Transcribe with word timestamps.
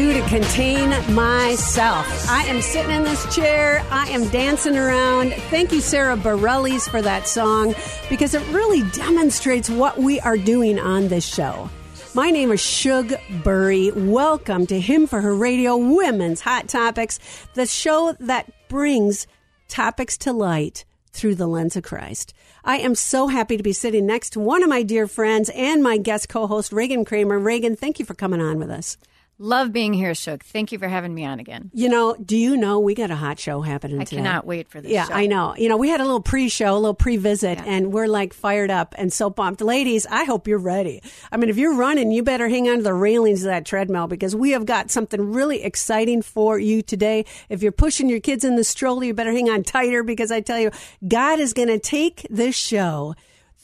do 0.00 0.14
to 0.14 0.26
contain 0.28 0.88
myself. 1.14 2.06
I 2.26 2.44
am 2.44 2.62
sitting 2.62 2.90
in 2.90 3.02
this 3.02 3.34
chair. 3.34 3.84
I 3.90 4.08
am 4.08 4.26
dancing 4.28 4.74
around. 4.74 5.34
Thank 5.50 5.72
you, 5.72 5.82
Sara 5.82 6.16
Bareilles, 6.16 6.88
for 6.88 7.02
that 7.02 7.28
song 7.28 7.74
because 8.08 8.32
it 8.32 8.42
really 8.48 8.82
demonstrates 8.92 9.68
what 9.68 9.98
we 9.98 10.18
are 10.20 10.38
doing 10.38 10.78
on 10.78 11.08
this 11.08 11.26
show. 11.26 11.68
My 12.14 12.30
name 12.30 12.50
is 12.50 12.62
Shug 12.62 13.12
Burry. 13.44 13.90
Welcome 13.90 14.66
to 14.68 14.80
Him 14.80 15.06
for 15.06 15.20
Her 15.20 15.34
Radio 15.34 15.76
Women's 15.76 16.40
Hot 16.40 16.66
Topics, 16.66 17.18
the 17.52 17.66
show 17.66 18.16
that 18.20 18.50
brings 18.70 19.26
topics 19.68 20.16
to 20.18 20.32
light 20.32 20.86
through 21.12 21.34
the 21.34 21.46
lens 21.46 21.76
of 21.76 21.82
Christ. 21.82 22.32
I 22.64 22.78
am 22.78 22.94
so 22.94 23.26
happy 23.26 23.58
to 23.58 23.62
be 23.62 23.74
sitting 23.74 24.06
next 24.06 24.30
to 24.30 24.40
one 24.40 24.62
of 24.62 24.70
my 24.70 24.82
dear 24.82 25.06
friends 25.06 25.50
and 25.50 25.82
my 25.82 25.98
guest 25.98 26.30
co 26.30 26.46
host, 26.46 26.72
Reagan 26.72 27.04
Kramer. 27.04 27.38
Reagan, 27.38 27.76
thank 27.76 27.98
you 27.98 28.06
for 28.06 28.14
coming 28.14 28.40
on 28.40 28.58
with 28.58 28.70
us. 28.70 28.96
Love 29.42 29.72
being 29.72 29.94
here, 29.94 30.14
Shug. 30.14 30.44
Thank 30.44 30.70
you 30.70 30.78
for 30.78 30.86
having 30.86 31.14
me 31.14 31.24
on 31.24 31.40
again. 31.40 31.70
You 31.72 31.88
know, 31.88 32.14
do 32.14 32.36
you 32.36 32.58
know 32.58 32.78
we 32.78 32.94
got 32.94 33.10
a 33.10 33.16
hot 33.16 33.38
show 33.38 33.62
happening 33.62 33.98
I 33.98 34.04
today? 34.04 34.18
cannot 34.20 34.44
wait 34.46 34.68
for 34.68 34.82
this 34.82 34.92
Yeah, 34.92 35.06
show. 35.06 35.14
I 35.14 35.24
know. 35.24 35.54
You 35.56 35.70
know, 35.70 35.78
we 35.78 35.88
had 35.88 36.00
a 36.00 36.04
little 36.04 36.20
pre-show, 36.20 36.74
a 36.74 36.78
little 36.78 36.92
pre-visit, 36.92 37.56
Yeah. 37.56 37.64
and 37.66 37.90
we're 37.90 38.06
like 38.06 38.34
fired 38.34 38.70
up 38.70 38.94
and 38.98 39.10
so 39.10 39.30
pumped. 39.30 39.62
Ladies, 39.62 40.06
I 40.10 40.24
hope 40.24 40.46
you're 40.46 40.58
ready. 40.58 41.02
I 41.32 41.38
mean, 41.38 41.48
if 41.48 41.56
you're 41.56 41.74
running, 41.74 42.10
you 42.12 42.22
better 42.22 42.48
hang 42.50 42.68
on 42.68 42.76
to 42.76 42.82
the 42.82 42.92
railings 42.92 43.42
of 43.42 43.46
that 43.46 43.64
treadmill 43.64 44.08
because 44.08 44.36
we 44.36 44.50
have 44.50 44.66
got 44.66 44.90
something 44.90 45.32
really 45.32 45.62
exciting 45.62 46.20
for 46.20 46.58
you 46.58 46.82
today. 46.82 47.24
If 47.48 47.62
you're 47.62 47.72
pushing 47.72 48.10
your 48.10 48.20
kids 48.20 48.44
in 48.44 48.56
the 48.56 48.64
stroller, 48.64 49.04
you 49.04 49.14
better 49.14 49.32
hang 49.32 49.48
on 49.48 49.62
tighter 49.62 50.02
because 50.02 50.30
I 50.30 50.42
tell 50.42 50.58
you, 50.60 50.70
God 51.08 51.40
is 51.40 51.54
going 51.54 51.68
to 51.68 51.78
take 51.78 52.26
this 52.28 52.54
show 52.54 53.14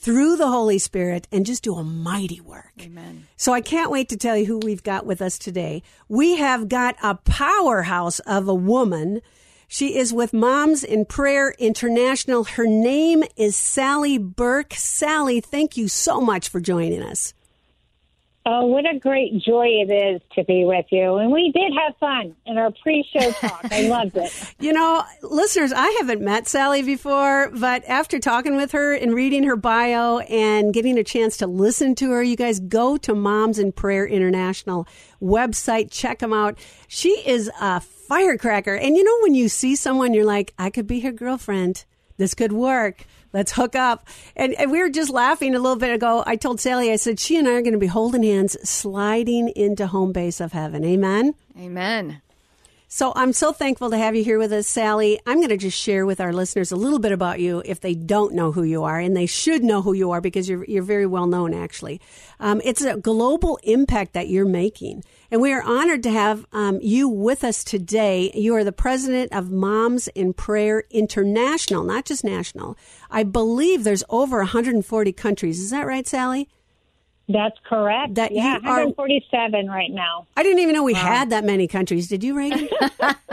through 0.06 0.36
the 0.36 0.46
Holy 0.46 0.78
Spirit 0.78 1.26
and 1.32 1.44
just 1.44 1.64
do 1.64 1.74
a 1.74 1.82
mighty 1.82 2.40
work. 2.40 2.74
Amen. 2.80 3.26
So 3.36 3.52
I 3.52 3.60
can't 3.60 3.90
wait 3.90 4.08
to 4.10 4.16
tell 4.16 4.36
you 4.36 4.46
who 4.46 4.60
we've 4.60 4.84
got 4.84 5.04
with 5.04 5.20
us 5.20 5.36
today. 5.36 5.82
We 6.08 6.36
have 6.36 6.68
got 6.68 6.94
a 7.02 7.16
powerhouse 7.16 8.20
of 8.20 8.46
a 8.46 8.54
woman. 8.54 9.20
She 9.66 9.98
is 9.98 10.12
with 10.12 10.32
Moms 10.32 10.84
in 10.84 11.06
Prayer 11.06 11.56
International. 11.58 12.44
Her 12.44 12.68
name 12.68 13.24
is 13.34 13.56
Sally 13.56 14.16
Burke. 14.16 14.74
Sally, 14.74 15.40
thank 15.40 15.76
you 15.76 15.88
so 15.88 16.20
much 16.20 16.50
for 16.50 16.60
joining 16.60 17.02
us. 17.02 17.34
Oh, 18.48 18.64
what 18.66 18.88
a 18.88 18.96
great 18.96 19.42
joy 19.42 19.66
it 19.66 19.90
is 19.90 20.22
to 20.36 20.44
be 20.44 20.64
with 20.64 20.86
you. 20.92 21.16
And 21.16 21.32
we 21.32 21.50
did 21.50 21.72
have 21.82 21.96
fun 21.98 22.36
in 22.46 22.56
our 22.58 22.70
pre 22.70 23.04
show 23.12 23.32
talk. 23.32 23.60
I 23.72 23.88
loved 23.88 24.16
it. 24.16 24.32
You 24.60 24.72
know, 24.72 25.02
listeners, 25.22 25.72
I 25.72 25.88
haven't 25.98 26.22
met 26.22 26.46
Sally 26.46 26.82
before, 26.82 27.50
but 27.50 27.84
after 27.86 28.18
talking 28.18 28.56
with 28.56 28.72
her 28.72 28.94
and 28.94 29.14
reading 29.14 29.42
her 29.44 29.56
bio 29.56 30.18
and 30.20 30.72
getting 30.72 30.96
a 30.96 31.04
chance 31.04 31.36
to 31.38 31.46
listen 31.46 31.94
to 31.96 32.10
her, 32.12 32.22
you 32.22 32.36
guys 32.36 32.60
go 32.60 32.96
to 32.98 33.14
Moms 33.14 33.58
in 33.58 33.72
Prayer 33.72 34.06
International 34.06 34.86
website, 35.20 35.90
check 35.90 36.20
them 36.20 36.32
out. 36.32 36.58
She 36.88 37.10
is 37.26 37.50
a 37.60 37.80
firecracker. 37.80 38.74
And 38.74 38.96
you 38.96 39.02
know, 39.02 39.18
when 39.22 39.34
you 39.34 39.48
see 39.48 39.74
someone, 39.74 40.14
you're 40.14 40.24
like, 40.24 40.54
I 40.58 40.70
could 40.70 40.86
be 40.86 41.00
her 41.00 41.12
girlfriend. 41.12 41.84
This 42.16 42.34
could 42.34 42.52
work. 42.52 43.04
Let's 43.32 43.52
hook 43.52 43.74
up. 43.74 44.08
And, 44.34 44.54
and 44.54 44.70
we 44.70 44.78
were 44.78 44.88
just 44.88 45.10
laughing 45.10 45.54
a 45.54 45.58
little 45.58 45.76
bit 45.76 45.92
ago. 45.92 46.22
I 46.26 46.36
told 46.36 46.60
Sally, 46.60 46.90
I 46.90 46.96
said, 46.96 47.20
she 47.20 47.36
and 47.36 47.46
I 47.46 47.52
are 47.52 47.62
going 47.62 47.72
to 47.72 47.78
be 47.78 47.86
holding 47.86 48.22
hands, 48.22 48.56
sliding 48.68 49.48
into 49.50 49.86
home 49.86 50.12
base 50.12 50.40
of 50.40 50.52
heaven. 50.52 50.84
Amen. 50.84 51.34
Amen. 51.58 52.22
So 52.88 53.12
I'm 53.16 53.32
so 53.32 53.52
thankful 53.52 53.90
to 53.90 53.98
have 53.98 54.14
you 54.14 54.22
here 54.22 54.38
with 54.38 54.52
us, 54.52 54.68
Sally. 54.68 55.18
I'm 55.26 55.38
going 55.38 55.48
to 55.48 55.56
just 55.56 55.76
share 55.76 56.06
with 56.06 56.20
our 56.20 56.32
listeners 56.32 56.70
a 56.70 56.76
little 56.76 57.00
bit 57.00 57.10
about 57.10 57.40
you 57.40 57.60
if 57.64 57.80
they 57.80 57.94
don't 57.94 58.32
know 58.32 58.52
who 58.52 58.62
you 58.62 58.84
are, 58.84 59.00
and 59.00 59.16
they 59.16 59.26
should 59.26 59.64
know 59.64 59.82
who 59.82 59.92
you 59.92 60.12
are 60.12 60.20
because 60.20 60.48
you're 60.48 60.64
you're 60.66 60.84
very 60.84 61.04
well 61.04 61.26
known. 61.26 61.52
Actually, 61.52 62.00
um, 62.38 62.60
it's 62.64 62.82
a 62.82 62.96
global 62.96 63.58
impact 63.64 64.12
that 64.12 64.28
you're 64.28 64.46
making, 64.46 65.02
and 65.32 65.42
we 65.42 65.52
are 65.52 65.62
honored 65.62 66.04
to 66.04 66.12
have 66.12 66.46
um, 66.52 66.78
you 66.80 67.08
with 67.08 67.42
us 67.42 67.64
today. 67.64 68.30
You 68.34 68.54
are 68.54 68.62
the 68.62 68.70
president 68.70 69.32
of 69.32 69.50
Moms 69.50 70.06
in 70.08 70.32
Prayer 70.32 70.84
International, 70.90 71.82
not 71.82 72.04
just 72.04 72.22
national. 72.22 72.76
I 73.10 73.24
believe 73.24 73.82
there's 73.82 74.04
over 74.08 74.38
140 74.38 75.12
countries. 75.12 75.58
Is 75.58 75.70
that 75.70 75.88
right, 75.88 76.06
Sally? 76.06 76.48
That's 77.28 77.56
correct. 77.64 78.14
That 78.14 78.32
yeah, 78.32 78.58
you 78.62 78.68
are- 78.68 78.86
147 78.86 79.68
right 79.68 79.90
now. 79.90 80.26
I 80.36 80.42
didn't 80.42 80.60
even 80.60 80.74
know 80.74 80.84
we 80.84 80.94
had 80.94 81.30
that 81.30 81.44
many 81.44 81.66
countries. 81.66 82.08
Did 82.08 82.22
you, 82.22 82.36
Reagan? 82.36 82.68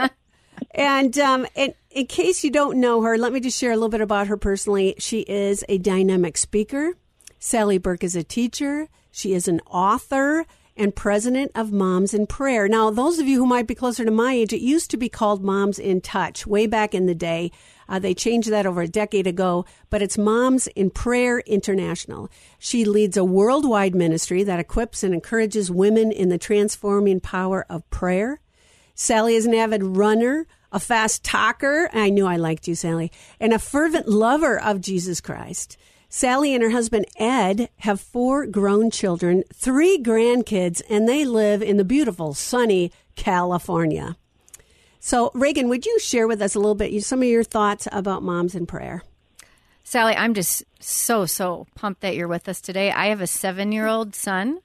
and 0.74 1.16
um, 1.18 1.46
in, 1.54 1.74
in 1.90 2.06
case 2.06 2.42
you 2.42 2.50
don't 2.50 2.80
know 2.80 3.02
her, 3.02 3.16
let 3.16 3.32
me 3.32 3.40
just 3.40 3.58
share 3.58 3.70
a 3.70 3.76
little 3.76 3.88
bit 3.88 4.00
about 4.00 4.26
her 4.26 4.36
personally. 4.36 4.94
She 4.98 5.20
is 5.20 5.64
a 5.68 5.78
dynamic 5.78 6.36
speaker. 6.36 6.94
Sally 7.38 7.78
Burke 7.78 8.02
is 8.02 8.16
a 8.16 8.24
teacher. 8.24 8.88
She 9.12 9.32
is 9.32 9.46
an 9.46 9.60
author 9.70 10.44
and 10.76 10.94
president 10.94 11.52
of 11.54 11.70
Moms 11.70 12.12
in 12.14 12.26
Prayer. 12.26 12.66
Now, 12.66 12.90
those 12.90 13.18
of 13.20 13.28
you 13.28 13.38
who 13.38 13.46
might 13.46 13.66
be 13.66 13.76
closer 13.76 14.04
to 14.04 14.10
my 14.10 14.32
age, 14.32 14.52
it 14.52 14.60
used 14.60 14.90
to 14.90 14.96
be 14.96 15.08
called 15.08 15.44
Moms 15.44 15.78
in 15.78 16.00
Touch 16.00 16.46
way 16.46 16.66
back 16.66 16.94
in 16.94 17.06
the 17.06 17.14
day. 17.14 17.52
Uh, 17.88 17.98
they 17.98 18.14
changed 18.14 18.50
that 18.50 18.66
over 18.66 18.82
a 18.82 18.88
decade 18.88 19.26
ago, 19.26 19.64
but 19.90 20.02
it's 20.02 20.18
Moms 20.18 20.66
in 20.68 20.90
Prayer 20.90 21.40
International. 21.40 22.30
She 22.58 22.84
leads 22.84 23.16
a 23.16 23.24
worldwide 23.24 23.94
ministry 23.94 24.42
that 24.44 24.60
equips 24.60 25.02
and 25.02 25.14
encourages 25.14 25.70
women 25.70 26.12
in 26.12 26.28
the 26.28 26.38
transforming 26.38 27.20
power 27.20 27.66
of 27.68 27.88
prayer. 27.90 28.40
Sally 28.94 29.34
is 29.34 29.46
an 29.46 29.54
avid 29.54 29.82
runner, 29.82 30.46
a 30.70 30.80
fast 30.80 31.24
talker. 31.24 31.90
I 31.92 32.10
knew 32.10 32.26
I 32.26 32.36
liked 32.36 32.68
you, 32.68 32.74
Sally, 32.74 33.10
and 33.40 33.52
a 33.52 33.58
fervent 33.58 34.08
lover 34.08 34.60
of 34.60 34.80
Jesus 34.80 35.20
Christ. 35.20 35.76
Sally 36.08 36.54
and 36.54 36.62
her 36.62 36.70
husband 36.70 37.06
Ed 37.16 37.70
have 37.78 38.00
four 38.00 38.46
grown 38.46 38.88
children, 38.90 39.42
three 39.52 39.98
grandkids, 39.98 40.80
and 40.88 41.08
they 41.08 41.24
live 41.24 41.60
in 41.60 41.76
the 41.76 41.84
beautiful, 41.84 42.34
sunny 42.34 42.92
California. 43.16 44.16
So, 45.06 45.30
Reagan, 45.34 45.68
would 45.68 45.84
you 45.84 45.98
share 45.98 46.26
with 46.26 46.40
us 46.40 46.54
a 46.54 46.58
little 46.58 46.74
bit 46.74 47.04
some 47.04 47.20
of 47.20 47.28
your 47.28 47.44
thoughts 47.44 47.86
about 47.92 48.22
moms 48.22 48.54
in 48.54 48.64
prayer? 48.64 49.02
Sally, 49.82 50.14
I'm 50.14 50.32
just 50.32 50.64
so, 50.80 51.26
so 51.26 51.66
pumped 51.74 52.00
that 52.00 52.16
you're 52.16 52.26
with 52.26 52.48
us 52.48 52.62
today. 52.62 52.90
I 52.90 53.08
have 53.08 53.20
a 53.20 53.26
seven 53.26 53.70
year 53.70 53.86
old 53.86 54.14
son, 54.14 54.60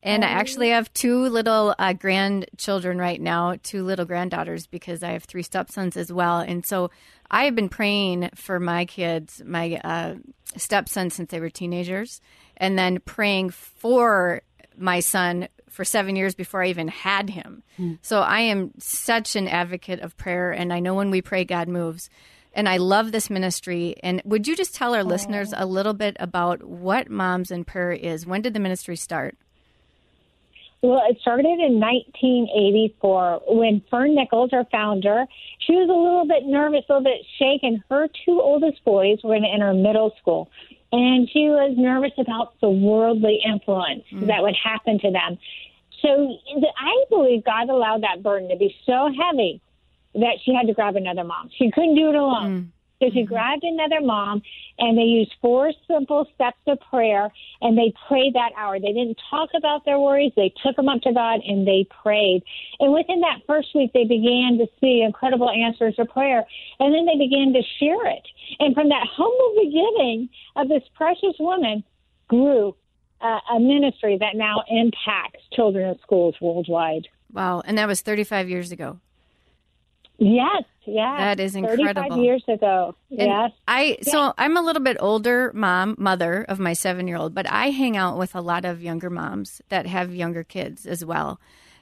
and 0.00 0.24
I 0.24 0.28
actually 0.28 0.68
have 0.68 0.94
two 0.94 1.22
little 1.22 1.74
uh, 1.76 1.92
grandchildren 1.92 2.98
right 2.98 3.20
now, 3.20 3.56
two 3.60 3.82
little 3.82 4.04
granddaughters, 4.04 4.68
because 4.68 5.02
I 5.02 5.10
have 5.10 5.24
three 5.24 5.42
stepsons 5.42 5.96
as 5.96 6.12
well. 6.12 6.38
And 6.38 6.64
so 6.64 6.92
I 7.28 7.42
have 7.46 7.56
been 7.56 7.68
praying 7.68 8.30
for 8.36 8.60
my 8.60 8.84
kids, 8.84 9.42
my 9.44 9.80
uh, 9.82 10.14
stepsons, 10.56 11.14
since 11.14 11.32
they 11.32 11.40
were 11.40 11.50
teenagers, 11.50 12.20
and 12.58 12.78
then 12.78 13.00
praying 13.00 13.50
for 13.50 14.42
my 14.76 15.00
son 15.00 15.48
for 15.70 15.84
seven 15.84 16.16
years 16.16 16.34
before 16.34 16.62
I 16.62 16.68
even 16.68 16.88
had 16.88 17.30
him. 17.30 17.62
Hmm. 17.76 17.94
So 18.02 18.20
I 18.20 18.40
am 18.40 18.72
such 18.78 19.36
an 19.36 19.48
advocate 19.48 20.00
of 20.00 20.16
prayer, 20.16 20.50
and 20.50 20.72
I 20.72 20.80
know 20.80 20.94
when 20.94 21.10
we 21.10 21.22
pray, 21.22 21.44
God 21.44 21.68
moves. 21.68 22.10
And 22.54 22.68
I 22.68 22.78
love 22.78 23.12
this 23.12 23.30
ministry. 23.30 23.96
And 24.02 24.22
would 24.24 24.48
you 24.48 24.56
just 24.56 24.74
tell 24.74 24.94
our 24.94 25.04
listeners 25.04 25.52
a 25.56 25.66
little 25.66 25.94
bit 25.94 26.16
about 26.18 26.64
what 26.64 27.10
Moms 27.10 27.50
in 27.50 27.64
Prayer 27.64 27.92
is? 27.92 28.26
When 28.26 28.42
did 28.42 28.54
the 28.54 28.60
ministry 28.60 28.96
start? 28.96 29.36
Well, 30.80 31.02
it 31.08 31.18
started 31.20 31.58
in 31.58 31.80
1984 31.80 33.42
when 33.48 33.82
Fern 33.90 34.14
Nichols, 34.14 34.50
our 34.52 34.64
founder, 34.70 35.26
she 35.58 35.72
was 35.72 35.88
a 35.88 35.92
little 35.92 36.24
bit 36.24 36.46
nervous, 36.46 36.84
a 36.88 36.92
little 36.92 37.04
bit 37.04 37.26
shaken. 37.36 37.82
Her 37.90 38.08
two 38.24 38.40
oldest 38.40 38.84
boys 38.84 39.18
were 39.24 39.34
in 39.34 39.44
enter 39.44 39.74
middle 39.74 40.14
school, 40.20 40.48
and 40.92 41.28
she 41.30 41.48
was 41.48 41.74
nervous 41.76 42.12
about 42.18 42.58
the 42.60 42.70
worldly 42.70 43.40
influence 43.44 44.04
mm. 44.12 44.26
that 44.26 44.42
would 44.42 44.56
happen 44.56 44.98
to 45.00 45.10
them. 45.10 45.38
So 46.02 46.38
I 46.78 47.04
believe 47.10 47.44
God 47.44 47.68
allowed 47.68 48.02
that 48.02 48.22
burden 48.22 48.48
to 48.50 48.56
be 48.56 48.74
so 48.86 49.10
heavy 49.10 49.60
that 50.14 50.36
she 50.44 50.54
had 50.54 50.66
to 50.66 50.72
grab 50.72 50.96
another 50.96 51.24
mom. 51.24 51.50
She 51.56 51.70
couldn't 51.70 51.96
do 51.96 52.08
it 52.08 52.14
alone. 52.14 52.50
Mm. 52.50 52.66
So 53.00 53.10
she 53.12 53.22
grabbed 53.22 53.62
another 53.62 54.00
mom 54.00 54.42
and 54.78 54.98
they 54.98 55.02
used 55.02 55.32
four 55.40 55.72
simple 55.86 56.26
steps 56.34 56.58
of 56.66 56.78
prayer 56.90 57.30
and 57.60 57.78
they 57.78 57.92
prayed 58.08 58.34
that 58.34 58.50
hour. 58.56 58.80
They 58.80 58.92
didn't 58.92 59.18
talk 59.30 59.50
about 59.56 59.84
their 59.84 60.00
worries. 60.00 60.32
They 60.34 60.52
took 60.64 60.74
them 60.74 60.88
up 60.88 61.02
to 61.02 61.12
God 61.12 61.40
and 61.46 61.66
they 61.66 61.86
prayed. 62.02 62.42
And 62.80 62.92
within 62.92 63.20
that 63.20 63.42
first 63.46 63.68
week, 63.74 63.92
they 63.92 64.02
began 64.02 64.58
to 64.58 64.66
see 64.80 65.02
incredible 65.02 65.48
answers 65.48 65.94
to 65.96 66.06
prayer. 66.06 66.44
And 66.80 66.92
then 66.92 67.06
they 67.06 67.16
began 67.16 67.52
to 67.52 67.62
share 67.78 68.06
it. 68.08 68.26
And 68.58 68.74
from 68.74 68.88
that 68.88 69.06
humble 69.08 69.54
beginning 69.62 70.28
of 70.56 70.68
this 70.68 70.82
precious 70.96 71.36
woman 71.38 71.84
grew 72.26 72.74
uh, 73.20 73.38
a 73.54 73.60
ministry 73.60 74.18
that 74.18 74.34
now 74.34 74.64
impacts 74.68 75.42
children 75.52 75.88
in 75.88 75.98
schools 76.02 76.34
worldwide. 76.40 77.06
Wow. 77.32 77.62
And 77.64 77.78
that 77.78 77.86
was 77.86 78.00
35 78.00 78.48
years 78.48 78.72
ago. 78.72 78.98
Yes, 80.18 80.64
yes. 80.88 81.18
That 81.18 81.40
is 81.40 81.52
35 81.52 81.78
incredible. 81.78 82.22
years 82.22 82.44
ago. 82.48 82.94
And 83.10 83.20
yes. 83.20 83.52
I 83.66 83.98
so 84.02 84.32
I'm 84.38 84.56
a 84.56 84.62
little 84.62 84.82
bit 84.82 84.96
older 85.00 85.52
mom, 85.54 85.94
mother 85.98 86.44
of 86.48 86.58
my 86.58 86.72
7-year-old, 86.72 87.34
but 87.34 87.50
I 87.50 87.70
hang 87.70 87.96
out 87.96 88.18
with 88.18 88.34
a 88.34 88.40
lot 88.40 88.64
of 88.64 88.82
younger 88.82 89.10
moms 89.10 89.60
that 89.68 89.86
have 89.86 90.14
younger 90.14 90.44
kids 90.44 90.86
as 90.86 91.04
well. 91.04 91.40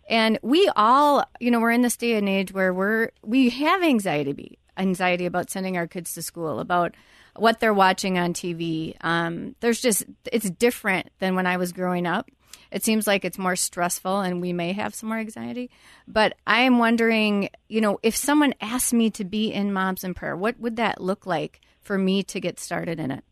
And 0.08 0.38
we 0.42 0.70
all, 0.76 1.24
you 1.40 1.50
know, 1.50 1.60
we're 1.60 1.72
in 1.72 1.82
this 1.82 1.96
day 1.96 2.14
and 2.14 2.28
age 2.28 2.52
where 2.52 2.72
we're 2.72 3.10
we 3.22 3.50
have 3.50 3.82
anxiety 3.82 4.58
anxiety 4.76 5.26
about 5.26 5.50
sending 5.50 5.76
our 5.76 5.86
kids 5.86 6.14
to 6.14 6.22
school, 6.22 6.60
about 6.60 6.94
what 7.34 7.60
they're 7.60 7.74
watching 7.74 8.18
on 8.18 8.32
TV. 8.32 8.94
Um, 9.00 9.54
there's 9.60 9.80
just 9.80 10.04
it's 10.30 10.48
different 10.50 11.10
than 11.18 11.34
when 11.34 11.46
I 11.46 11.56
was 11.56 11.72
growing 11.72 12.06
up. 12.06 12.30
It 12.70 12.84
seems 12.84 13.06
like 13.06 13.24
it's 13.24 13.38
more 13.38 13.56
stressful, 13.56 14.20
and 14.20 14.40
we 14.40 14.52
may 14.52 14.72
have 14.72 14.94
some 14.94 15.08
more 15.08 15.18
anxiety. 15.18 15.70
But 16.06 16.34
I 16.46 16.60
am 16.62 16.78
wondering, 16.78 17.50
you 17.68 17.80
know, 17.80 17.98
if 18.02 18.16
someone 18.16 18.54
asked 18.60 18.92
me 18.92 19.10
to 19.10 19.24
be 19.24 19.52
in 19.52 19.72
Moms 19.72 20.04
in 20.04 20.14
Prayer, 20.14 20.36
what 20.36 20.58
would 20.60 20.76
that 20.76 21.00
look 21.00 21.26
like 21.26 21.60
for 21.82 21.98
me 21.98 22.22
to 22.24 22.40
get 22.40 22.60
started 22.60 22.98
in 22.98 23.10
it? 23.10 23.24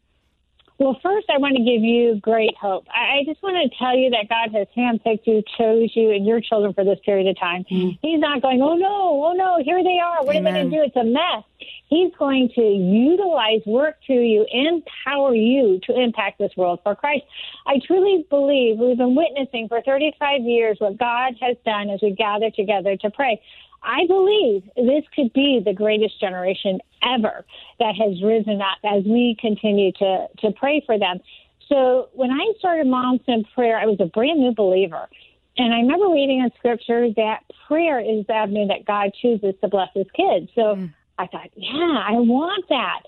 Well, 0.78 0.98
first, 1.02 1.30
I 1.30 1.38
want 1.38 1.56
to 1.56 1.62
give 1.62 1.82
you 1.82 2.18
great 2.20 2.56
hope. 2.60 2.86
I 2.90 3.22
just 3.24 3.40
want 3.44 3.54
to 3.62 3.78
tell 3.78 3.96
you 3.96 4.10
that 4.10 4.28
God 4.28 4.50
has 4.58 4.66
handpicked 4.76 5.24
you, 5.24 5.42
chose 5.56 5.92
you, 5.94 6.10
and 6.10 6.26
your 6.26 6.40
children 6.40 6.74
for 6.74 6.84
this 6.84 6.98
period 7.04 7.28
of 7.28 7.38
time. 7.38 7.64
Mm. 7.70 7.96
He's 8.02 8.18
not 8.18 8.42
going, 8.42 8.60
oh 8.60 8.74
no, 8.74 9.24
oh 9.24 9.32
no, 9.34 9.62
here 9.64 9.84
they 9.84 10.00
are. 10.00 10.24
What 10.24 10.34
are 10.34 10.42
they 10.42 10.50
going 10.50 10.70
to 10.70 10.76
do? 10.76 10.82
It's 10.82 10.96
a 10.96 11.04
mess. 11.04 11.44
He's 11.86 12.12
going 12.18 12.50
to 12.56 12.60
utilize 12.60 13.60
work 13.66 13.98
through 14.04 14.24
you, 14.24 14.46
empower 14.50 15.32
you 15.32 15.78
to 15.84 15.94
impact 15.94 16.40
this 16.40 16.50
world 16.56 16.80
for 16.82 16.96
Christ. 16.96 17.24
I 17.66 17.78
truly 17.86 18.26
believe 18.28 18.78
we've 18.78 18.98
been 18.98 19.14
witnessing 19.14 19.68
for 19.68 19.80
35 19.80 20.40
years 20.40 20.78
what 20.80 20.98
God 20.98 21.34
has 21.40 21.56
done 21.64 21.88
as 21.90 22.00
we 22.02 22.10
gather 22.10 22.50
together 22.50 22.96
to 22.96 23.10
pray. 23.10 23.40
I 23.84 24.06
believe 24.06 24.64
this 24.76 25.04
could 25.14 25.32
be 25.32 25.60
the 25.64 25.74
greatest 25.74 26.18
generation 26.20 26.80
ever 27.02 27.44
that 27.78 27.94
has 27.96 28.22
risen 28.22 28.60
up 28.60 28.78
as 28.84 29.04
we 29.04 29.36
continue 29.38 29.92
to, 29.92 30.26
to 30.38 30.50
pray 30.52 30.82
for 30.86 30.98
them. 30.98 31.20
So 31.68 32.08
when 32.12 32.30
I 32.30 32.52
started 32.58 32.86
Moms 32.86 33.20
in 33.26 33.44
Prayer, 33.54 33.78
I 33.78 33.86
was 33.86 33.98
a 34.00 34.06
brand 34.06 34.40
new 34.40 34.54
believer. 34.54 35.08
And 35.56 35.72
I 35.72 35.78
remember 35.78 36.08
reading 36.08 36.40
in 36.40 36.50
scripture 36.58 37.08
that 37.16 37.44
prayer 37.68 38.00
is 38.00 38.26
the 38.26 38.34
avenue 38.34 38.66
that 38.68 38.84
God 38.84 39.12
chooses 39.20 39.54
to 39.60 39.68
bless 39.68 39.88
his 39.94 40.06
kids. 40.14 40.50
So 40.54 40.76
mm. 40.76 40.92
I 41.18 41.26
thought, 41.26 41.50
yeah, 41.54 42.04
I 42.08 42.12
want 42.12 42.68
that. 42.70 43.02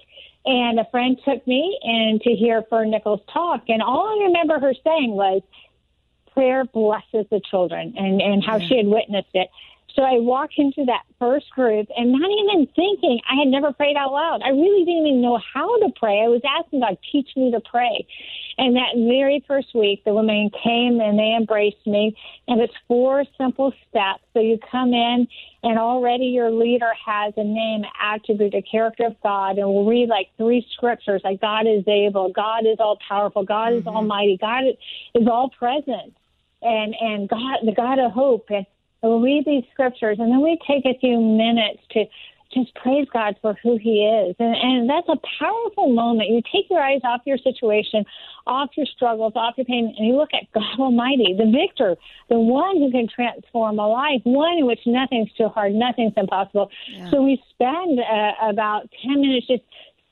And 0.44 0.78
a 0.78 0.87
friend 0.93 1.19
took 1.25 1.44
me 1.46 1.76
in 1.82 2.20
to 2.23 2.31
hear 2.31 2.62
Fern 2.70 2.90
Nichols 2.90 3.20
talk. 3.32 3.64
And 3.69 3.82
all 3.82 4.06
I 4.08 4.26
remember 4.26 4.61
her 4.61 4.75
saying 4.84 5.11
was, 5.11 5.43
prayer 6.32 6.64
blesses 6.67 7.26
the 7.31 7.40
children 7.50 7.94
and, 7.96 8.20
and 8.20 8.44
how 8.44 8.58
she 8.58 8.76
had 8.76 8.87
witnessed 8.87 9.31
it. 9.34 9.49
So 9.96 10.02
I 10.02 10.19
walked 10.19 10.54
into 10.58 10.84
that 10.84 11.04
first 11.19 11.48
group 11.50 11.88
and 11.96 12.12
not 12.12 12.31
even 12.31 12.66
thinking, 12.76 13.19
I 13.28 13.37
had 13.37 13.48
never 13.48 13.72
prayed 13.72 13.96
out 13.96 14.12
loud. 14.12 14.43
I 14.44 14.50
really 14.50 14.84
didn't 14.84 15.06
even 15.06 15.22
know 15.22 15.40
how 15.54 15.78
to 15.78 15.88
pray. 15.96 16.20
I 16.22 16.28
was 16.28 16.43
asking 16.46 16.81
God, 16.81 16.98
teach 17.10 17.31
me 17.34 17.50
to 17.50 17.60
pray. 17.60 18.06
And 18.58 18.76
that 18.76 18.93
very 18.94 19.43
first 19.48 19.75
week, 19.75 20.04
the 20.04 20.12
women 20.12 20.50
came 20.62 21.00
and 21.00 21.19
they 21.19 21.34
embraced 21.34 21.87
me. 21.87 22.14
And 22.46 22.60
it's 22.60 22.75
four 22.87 23.25
simple 23.38 23.72
steps. 23.88 24.22
So 24.34 24.40
you 24.40 24.58
come 24.70 24.93
in 24.93 25.26
and 25.62 25.78
already 25.78 26.26
your 26.26 26.50
leader 26.50 26.92
has 27.06 27.32
a 27.38 27.44
name, 27.44 27.84
attribute, 27.99 28.54
a 28.54 28.62
character 28.62 29.06
of 29.06 29.16
God. 29.22 29.56
And 29.56 29.66
we'll 29.66 29.87
read 29.87 30.10
like 30.10 30.28
three 30.37 30.66
scriptures 30.75 31.22
like 31.25 31.40
God 31.40 31.66
is 31.66 31.88
able, 31.88 32.32
God 32.32 32.66
is 32.66 32.76
all 32.81 32.99
powerful, 33.08 33.44
God 33.44 33.72
is 33.72 33.81
mm-hmm. 33.81 33.96
almighty, 33.96 34.37
God 34.38 34.64
is 35.14 35.26
all 35.26 35.49
present 35.49 36.14
and 36.62 36.94
and 37.00 37.28
God, 37.28 37.58
the 37.64 37.72
God 37.72 37.99
of 37.99 38.12
hope, 38.12 38.46
and 38.50 38.66
we'll 39.08 39.20
read 39.20 39.44
these 39.44 39.64
scriptures, 39.72 40.18
and 40.20 40.30
then 40.30 40.42
we 40.42 40.58
take 40.66 40.84
a 40.86 40.98
few 40.98 41.20
minutes 41.20 41.82
to 41.92 42.04
just 42.54 42.72
praise 42.76 43.06
God 43.12 43.34
for 43.42 43.54
who 43.62 43.76
He 43.76 44.04
is, 44.06 44.36
and 44.38 44.54
and 44.54 44.88
that's 44.88 45.08
a 45.08 45.18
powerful 45.38 45.92
moment. 45.92 46.30
You 46.30 46.40
take 46.52 46.70
your 46.70 46.80
eyes 46.80 47.00
off 47.04 47.20
your 47.26 47.38
situation, 47.38 48.04
off 48.46 48.70
your 48.76 48.86
struggles, 48.86 49.32
off 49.34 49.54
your 49.56 49.66
pain, 49.66 49.92
and 49.98 50.06
you 50.06 50.16
look 50.16 50.30
at 50.32 50.50
God 50.52 50.78
Almighty, 50.78 51.34
the 51.36 51.50
Victor, 51.50 51.96
the 52.28 52.38
one 52.38 52.76
who 52.78 52.90
can 52.90 53.08
transform 53.08 53.78
a 53.78 53.88
life, 53.88 54.20
one 54.24 54.58
in 54.58 54.66
which 54.66 54.80
nothing's 54.86 55.32
too 55.32 55.48
hard, 55.48 55.72
nothing's 55.74 56.14
impossible. 56.16 56.70
So 57.10 57.22
we 57.22 57.42
spend 57.50 57.98
uh, 58.00 58.32
about 58.48 58.88
ten 59.02 59.20
minutes 59.20 59.48
just 59.48 59.64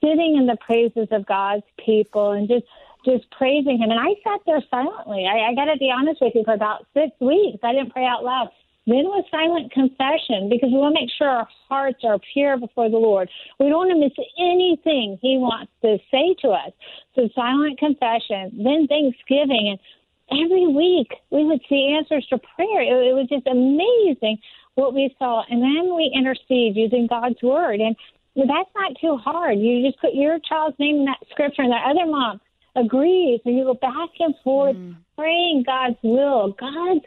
sitting 0.02 0.36
in 0.36 0.46
the 0.46 0.56
praises 0.56 1.08
of 1.12 1.24
God's 1.26 1.64
people 1.78 2.32
and 2.32 2.48
just 2.48 2.66
just 3.04 3.30
praising 3.30 3.78
him. 3.78 3.90
And 3.90 4.00
I 4.00 4.14
sat 4.24 4.40
there 4.46 4.62
silently. 4.70 5.26
I, 5.26 5.50
I 5.50 5.54
got 5.54 5.66
to 5.66 5.78
be 5.78 5.90
honest 5.90 6.20
with 6.20 6.34
you, 6.34 6.42
for 6.44 6.54
about 6.54 6.86
six 6.94 7.10
weeks, 7.20 7.58
I 7.62 7.72
didn't 7.72 7.90
pray 7.90 8.06
out 8.06 8.24
loud. 8.24 8.48
Then 8.86 9.04
with 9.06 9.24
silent 9.30 9.72
confession 9.72 10.50
because 10.50 10.68
we 10.68 10.76
want 10.76 10.94
to 10.94 11.00
make 11.00 11.10
sure 11.16 11.28
our 11.28 11.48
hearts 11.68 12.04
are 12.04 12.18
pure 12.32 12.58
before 12.58 12.90
the 12.90 12.98
Lord. 12.98 13.30
We 13.58 13.68
don't 13.68 13.88
want 13.88 13.92
to 13.92 14.00
miss 14.00 14.12
anything 14.38 15.18
He 15.22 15.38
wants 15.38 15.72
to 15.80 15.96
say 16.10 16.36
to 16.42 16.48
us. 16.48 16.72
So 17.14 17.28
silent 17.34 17.78
confession, 17.78 18.52
then 18.62 18.86
Thanksgiving, 18.86 19.72
and 19.72 19.80
every 20.28 20.66
week 20.66 21.08
we 21.30 21.44
would 21.44 21.60
see 21.68 21.96
answers 21.96 22.26
to 22.28 22.38
prayer. 22.56 22.82
It, 22.82 23.08
it 23.08 23.14
was 23.16 23.28
just 23.28 23.46
amazing 23.46 24.38
what 24.74 24.92
we 24.92 25.14
saw. 25.18 25.42
And 25.48 25.62
then 25.62 25.96
we 25.96 26.12
intercede 26.14 26.76
using 26.76 27.06
God's 27.06 27.40
word. 27.42 27.80
And 27.80 27.96
that's 28.36 28.70
not 28.76 28.92
too 29.00 29.16
hard. 29.16 29.58
You 29.58 29.86
just 29.86 30.00
put 30.00 30.14
your 30.14 30.38
child's 30.40 30.78
name 30.78 30.96
in 30.96 31.04
that 31.06 31.24
scripture, 31.30 31.62
and 31.62 31.72
that 31.72 31.88
other 31.88 32.04
mom 32.04 32.40
agrees, 32.76 33.40
and 33.44 33.56
you 33.56 33.64
go 33.64 33.74
back 33.74 34.10
and 34.18 34.34
forth 34.42 34.76
mm. 34.76 34.96
praying 35.16 35.62
God's 35.64 35.96
will. 36.02 36.52
God's 36.58 37.04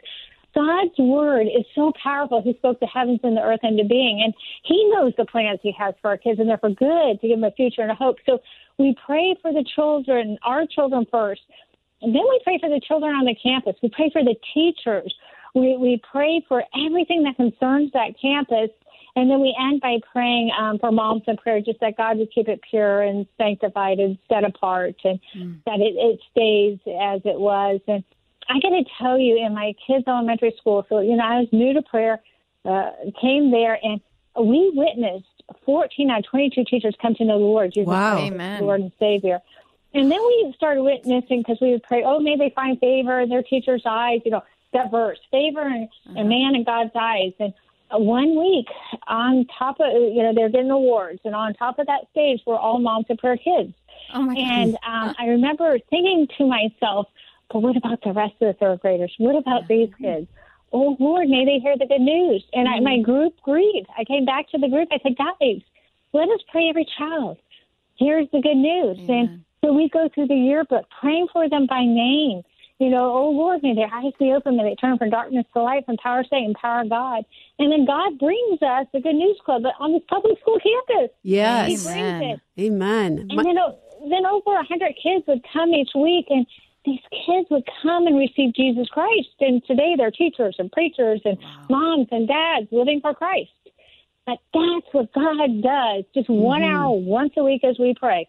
God's 0.54 0.98
word 0.98 1.46
is 1.46 1.64
so 1.74 1.92
powerful. 2.02 2.42
He 2.42 2.54
spoke 2.54 2.80
the 2.80 2.86
heavens 2.86 3.20
and 3.22 3.36
the 3.36 3.42
earth 3.42 3.60
into 3.62 3.84
being, 3.84 4.22
and 4.24 4.34
He 4.64 4.90
knows 4.94 5.12
the 5.16 5.24
plans 5.24 5.60
He 5.62 5.72
has 5.78 5.94
for 6.00 6.08
our 6.08 6.16
kids, 6.16 6.40
and 6.40 6.48
they're 6.48 6.58
for 6.58 6.70
good 6.70 7.20
to 7.20 7.28
give 7.28 7.38
them 7.38 7.44
a 7.44 7.52
future 7.52 7.82
and 7.82 7.90
a 7.90 7.94
hope. 7.94 8.16
So 8.26 8.40
we 8.78 8.96
pray 9.04 9.36
for 9.42 9.52
the 9.52 9.64
children, 9.74 10.38
our 10.44 10.64
children 10.66 11.06
first, 11.10 11.42
and 12.02 12.14
then 12.14 12.22
we 12.28 12.40
pray 12.44 12.58
for 12.60 12.68
the 12.68 12.80
children 12.86 13.14
on 13.14 13.24
the 13.24 13.34
campus. 13.42 13.74
We 13.82 13.90
pray 13.90 14.10
for 14.12 14.22
the 14.22 14.36
teachers. 14.54 15.14
We 15.54 15.76
we 15.76 16.00
pray 16.10 16.44
for 16.48 16.62
everything 16.86 17.24
that 17.24 17.36
concerns 17.36 17.90
that 17.92 18.14
campus. 18.20 18.70
And 19.16 19.28
then 19.28 19.40
we 19.40 19.56
end 19.58 19.80
by 19.80 19.96
praying 20.12 20.52
um, 20.56 20.78
for 20.78 20.92
moms 20.92 21.22
in 21.26 21.36
prayer, 21.38 21.60
just 21.60 21.80
that 21.80 21.96
God 21.96 22.18
would 22.18 22.30
keep 22.32 22.46
it 22.46 22.60
pure 22.70 23.02
and 23.02 23.26
sanctified 23.36 23.98
and 23.98 24.16
set 24.28 24.44
apart, 24.44 24.94
and 25.02 25.18
that 25.66 25.80
it, 25.80 25.96
it 25.96 26.20
stays 26.30 26.78
as 26.86 27.20
it 27.24 27.40
was. 27.40 27.80
And 27.88 28.04
I 28.48 28.60
got 28.60 28.70
to 28.70 28.84
tell 29.00 29.18
you, 29.18 29.44
in 29.44 29.54
my 29.54 29.74
kids' 29.86 30.04
elementary 30.06 30.54
school, 30.58 30.86
so 30.88 31.00
you 31.00 31.16
know, 31.16 31.24
I 31.24 31.40
was 31.40 31.48
new 31.52 31.74
to 31.74 31.82
prayer, 31.82 32.20
uh, 32.64 32.90
came 33.20 33.50
there, 33.50 33.78
and 33.82 34.00
we 34.38 34.72
witnessed 34.74 35.26
14 35.64 36.10
out 36.10 36.20
of 36.20 36.24
22 36.26 36.64
teachers 36.64 36.94
come 37.00 37.14
to 37.16 37.24
know 37.24 37.38
the 37.38 37.44
Lord, 37.44 37.72
Jesus 37.72 37.88
Wow. 37.88 38.14
Christ, 38.14 38.24
as 38.24 38.32
Amen. 38.32 38.62
Lord 38.62 38.80
and 38.80 38.92
Savior. 38.98 39.40
And 39.94 40.10
then 40.10 40.18
we 40.26 40.52
started 40.56 40.82
witnessing 40.82 41.40
because 41.40 41.58
we 41.60 41.70
would 41.70 41.82
pray, 41.82 42.02
oh, 42.04 42.20
may 42.20 42.36
they 42.36 42.52
find 42.54 42.78
favor 42.78 43.20
in 43.20 43.28
their 43.30 43.42
teacher's 43.42 43.82
eyes, 43.86 44.20
you 44.24 44.30
know, 44.30 44.42
that 44.74 44.90
verse, 44.90 45.18
favor 45.30 45.66
in, 45.66 45.88
in 46.14 46.28
man 46.28 46.54
in 46.54 46.64
God's 46.64 46.90
eyes. 46.94 47.32
And 47.40 47.54
uh, 47.90 47.98
one 47.98 48.38
week 48.38 48.66
on 49.06 49.46
top 49.58 49.80
of, 49.80 49.90
you 49.90 50.22
know, 50.22 50.32
they're 50.34 50.50
getting 50.50 50.70
awards, 50.70 51.20
and 51.24 51.34
on 51.34 51.54
top 51.54 51.78
of 51.78 51.86
that 51.86 52.02
stage 52.10 52.40
were 52.46 52.58
all 52.58 52.78
moms 52.78 53.06
of 53.08 53.16
prayer 53.16 53.38
kids. 53.38 53.72
Oh 54.12 54.22
my 54.22 54.34
And 54.34 54.74
um, 54.86 55.14
I 55.18 55.26
remember 55.26 55.78
thinking 55.88 56.28
to 56.36 56.46
myself, 56.46 57.06
but 57.50 57.60
what 57.60 57.76
about 57.76 58.02
the 58.02 58.12
rest 58.12 58.34
of 58.40 58.48
the 58.48 58.52
third 58.54 58.80
graders? 58.80 59.14
What 59.18 59.36
about 59.36 59.68
these 59.68 59.90
kids? 60.00 60.26
Oh 60.72 60.96
Lord, 60.98 61.28
may 61.28 61.44
they 61.44 61.58
hear 61.58 61.76
the 61.78 61.86
good 61.86 62.00
news. 62.00 62.44
And 62.52 62.68
I, 62.68 62.80
my 62.80 62.92
mm-hmm. 62.92 63.02
group 63.02 63.34
agreed. 63.40 63.86
I 63.96 64.04
came 64.04 64.24
back 64.24 64.48
to 64.50 64.58
the 64.58 64.68
group. 64.68 64.88
I 64.92 64.98
said, 65.02 65.16
guys, 65.16 65.62
let 66.12 66.28
us 66.28 66.40
pray 66.50 66.68
every 66.68 66.86
child. 66.98 67.38
Here's 67.96 68.28
the 68.32 68.40
good 68.40 68.56
news. 68.56 68.98
And 69.08 69.44
so 69.62 69.72
we 69.72 69.88
go 69.88 70.08
through 70.14 70.28
the 70.28 70.34
yearbook, 70.34 70.86
praying 71.00 71.28
for 71.32 71.48
them 71.48 71.66
by 71.66 71.80
name. 71.80 72.42
You 72.78 72.90
know, 72.90 73.12
oh 73.12 73.30
Lord, 73.30 73.62
may 73.64 73.74
their 73.74 73.92
eyes 73.92 74.12
be 74.20 74.32
open, 74.32 74.56
may 74.56 74.62
they 74.62 74.76
turn 74.76 74.98
from 74.98 75.10
darkness 75.10 75.44
to 75.52 75.62
light, 75.62 75.84
from 75.84 75.96
power 75.96 76.22
to 76.22 76.28
Satan, 76.28 76.54
power 76.54 76.82
of 76.82 76.90
God. 76.90 77.24
And 77.58 77.72
then 77.72 77.84
God 77.84 78.20
brings 78.20 78.62
us 78.62 78.86
the 78.92 79.00
Good 79.00 79.16
News 79.16 79.36
Club 79.44 79.62
on 79.80 79.92
this 79.92 80.02
public 80.08 80.38
school 80.38 80.60
campus. 80.60 81.10
He 81.24 81.36
Yes. 81.36 81.88
Amen. 81.88 82.22
it. 82.22 82.40
Amen. 82.56 83.18
And 83.18 83.34
My- 83.34 83.42
then, 83.42 83.56
then 84.08 84.26
over 84.26 84.54
a 84.54 84.62
hundred 84.62 84.94
kids 85.02 85.26
would 85.26 85.44
come 85.52 85.74
each 85.74 85.90
week, 85.96 86.26
and 86.30 86.46
these 86.84 87.00
kids 87.10 87.48
would 87.50 87.64
come 87.82 88.06
and 88.06 88.18
receive 88.18 88.54
Jesus 88.54 88.88
Christ. 88.88 89.28
And 89.40 89.62
today 89.66 89.94
they're 89.96 90.10
teachers 90.10 90.56
and 90.58 90.70
preachers 90.70 91.20
and 91.24 91.38
moms 91.68 92.08
and 92.10 92.26
dads 92.26 92.68
living 92.70 93.00
for 93.00 93.14
Christ. 93.14 93.50
But 94.26 94.38
that's 94.52 94.86
what 94.92 95.12
God 95.12 95.62
does. 95.62 96.04
Just 96.14 96.28
one 96.28 96.62
hour 96.62 96.90
once 96.90 97.32
a 97.36 97.44
week 97.44 97.64
as 97.64 97.78
we 97.78 97.94
pray. 97.98 98.28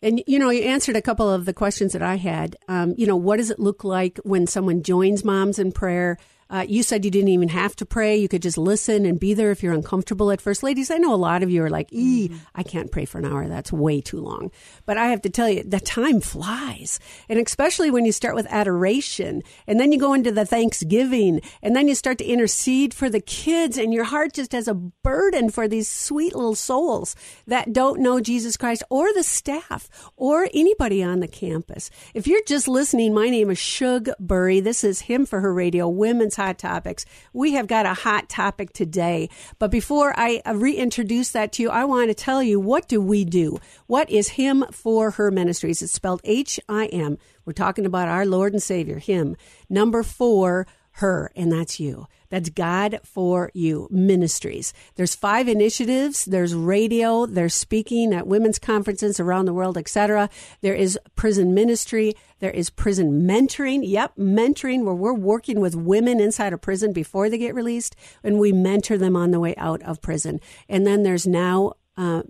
And 0.00 0.22
you 0.26 0.38
know, 0.38 0.50
you 0.50 0.62
answered 0.62 0.96
a 0.96 1.02
couple 1.02 1.28
of 1.28 1.44
the 1.44 1.52
questions 1.52 1.92
that 1.92 2.02
I 2.02 2.16
had. 2.16 2.56
Um, 2.68 2.94
you 2.96 3.06
know, 3.06 3.16
what 3.16 3.38
does 3.38 3.50
it 3.50 3.58
look 3.58 3.82
like 3.82 4.18
when 4.22 4.46
someone 4.46 4.82
joins 4.82 5.24
moms 5.24 5.58
in 5.58 5.72
prayer? 5.72 6.18
Uh, 6.50 6.64
you 6.66 6.82
said 6.82 7.04
you 7.04 7.10
didn't 7.10 7.28
even 7.28 7.48
have 7.48 7.76
to 7.76 7.84
pray; 7.84 8.16
you 8.16 8.28
could 8.28 8.42
just 8.42 8.56
listen 8.56 9.04
and 9.04 9.20
be 9.20 9.34
there 9.34 9.50
if 9.50 9.62
you're 9.62 9.74
uncomfortable 9.74 10.30
at 10.30 10.40
first. 10.40 10.62
Ladies, 10.62 10.90
I 10.90 10.96
know 10.96 11.12
a 11.12 11.16
lot 11.16 11.42
of 11.42 11.50
you 11.50 11.62
are 11.62 11.70
like, 11.70 11.92
"Ee, 11.92 12.30
I 12.54 12.62
can't 12.62 12.90
pray 12.90 13.04
for 13.04 13.18
an 13.18 13.26
hour. 13.26 13.46
That's 13.48 13.72
way 13.72 14.00
too 14.00 14.20
long." 14.20 14.50
But 14.86 14.96
I 14.96 15.08
have 15.08 15.20
to 15.22 15.30
tell 15.30 15.48
you, 15.48 15.62
the 15.62 15.80
time 15.80 16.20
flies, 16.20 16.98
and 17.28 17.38
especially 17.38 17.90
when 17.90 18.06
you 18.06 18.12
start 18.12 18.34
with 18.34 18.46
adoration, 18.48 19.42
and 19.66 19.78
then 19.78 19.92
you 19.92 19.98
go 19.98 20.14
into 20.14 20.32
the 20.32 20.46
Thanksgiving, 20.46 21.42
and 21.62 21.76
then 21.76 21.86
you 21.86 21.94
start 21.94 22.16
to 22.18 22.24
intercede 22.24 22.94
for 22.94 23.10
the 23.10 23.20
kids, 23.20 23.76
and 23.76 23.92
your 23.92 24.04
heart 24.04 24.32
just 24.32 24.52
has 24.52 24.68
a 24.68 24.74
burden 24.74 25.50
for 25.50 25.68
these 25.68 25.88
sweet 25.88 26.34
little 26.34 26.54
souls 26.54 27.14
that 27.46 27.72
don't 27.74 28.00
know 28.00 28.20
Jesus 28.20 28.56
Christ, 28.56 28.82
or 28.88 29.12
the 29.12 29.22
staff, 29.22 29.90
or 30.16 30.48
anybody 30.54 31.02
on 31.02 31.20
the 31.20 31.28
campus. 31.28 31.90
If 32.14 32.26
you're 32.26 32.42
just 32.46 32.68
listening, 32.68 33.12
my 33.12 33.28
name 33.28 33.50
is 33.50 33.58
Shug 33.58 34.08
Burry. 34.18 34.60
This 34.60 34.82
is 34.82 35.02
Him 35.02 35.26
for 35.26 35.40
Her 35.40 35.52
Radio, 35.52 35.88
Women's 35.88 36.37
Hot 36.38 36.56
Topics. 36.56 37.04
We 37.32 37.52
have 37.52 37.66
got 37.66 37.84
a 37.84 37.94
hot 37.94 38.28
topic 38.28 38.72
today. 38.72 39.28
But 39.58 39.72
before 39.72 40.14
I 40.16 40.40
uh, 40.46 40.54
reintroduce 40.54 41.32
that 41.32 41.52
to 41.54 41.64
you, 41.64 41.68
I 41.68 41.84
want 41.84 42.08
to 42.08 42.14
tell 42.14 42.42
you 42.42 42.60
what 42.60 42.88
do 42.88 43.00
we 43.00 43.24
do? 43.24 43.58
What 43.88 44.08
is 44.08 44.28
Him 44.30 44.64
for 44.70 45.10
Her 45.10 45.32
Ministries? 45.32 45.82
It's 45.82 45.92
spelled 45.92 46.20
H 46.22 46.60
I 46.68 46.86
M. 46.86 47.18
We're 47.44 47.52
talking 47.52 47.84
about 47.84 48.08
our 48.08 48.24
Lord 48.24 48.52
and 48.52 48.62
Savior, 48.62 48.98
Him. 48.98 49.36
Number 49.68 50.04
four, 50.04 50.66
her, 50.92 51.32
and 51.34 51.50
that's 51.50 51.80
you. 51.80 52.06
That's 52.30 52.50
God 52.50 53.00
for 53.04 53.50
You 53.54 53.88
Ministries. 53.90 54.72
There's 54.96 55.14
five 55.14 55.48
initiatives. 55.48 56.24
There's 56.24 56.54
radio. 56.54 57.26
There's 57.26 57.54
speaking 57.54 58.12
at 58.12 58.26
women's 58.26 58.58
conferences 58.58 59.18
around 59.18 59.46
the 59.46 59.54
world, 59.54 59.78
etc. 59.78 60.28
There 60.60 60.74
is 60.74 60.98
prison 61.16 61.54
ministry. 61.54 62.14
There 62.40 62.50
is 62.50 62.70
prison 62.70 63.22
mentoring. 63.22 63.80
Yep, 63.82 64.16
mentoring 64.16 64.84
where 64.84 64.94
we're 64.94 65.14
working 65.14 65.60
with 65.60 65.74
women 65.74 66.20
inside 66.20 66.52
a 66.52 66.58
prison 66.58 66.92
before 66.92 67.30
they 67.30 67.38
get 67.38 67.54
released, 67.54 67.96
and 68.22 68.38
we 68.38 68.52
mentor 68.52 68.98
them 68.98 69.16
on 69.16 69.30
the 69.30 69.40
way 69.40 69.54
out 69.56 69.82
of 69.82 70.02
prison. 70.02 70.40
And 70.68 70.86
then 70.86 71.02
there's 71.02 71.26
now. 71.26 71.72
Uh, 71.96 72.22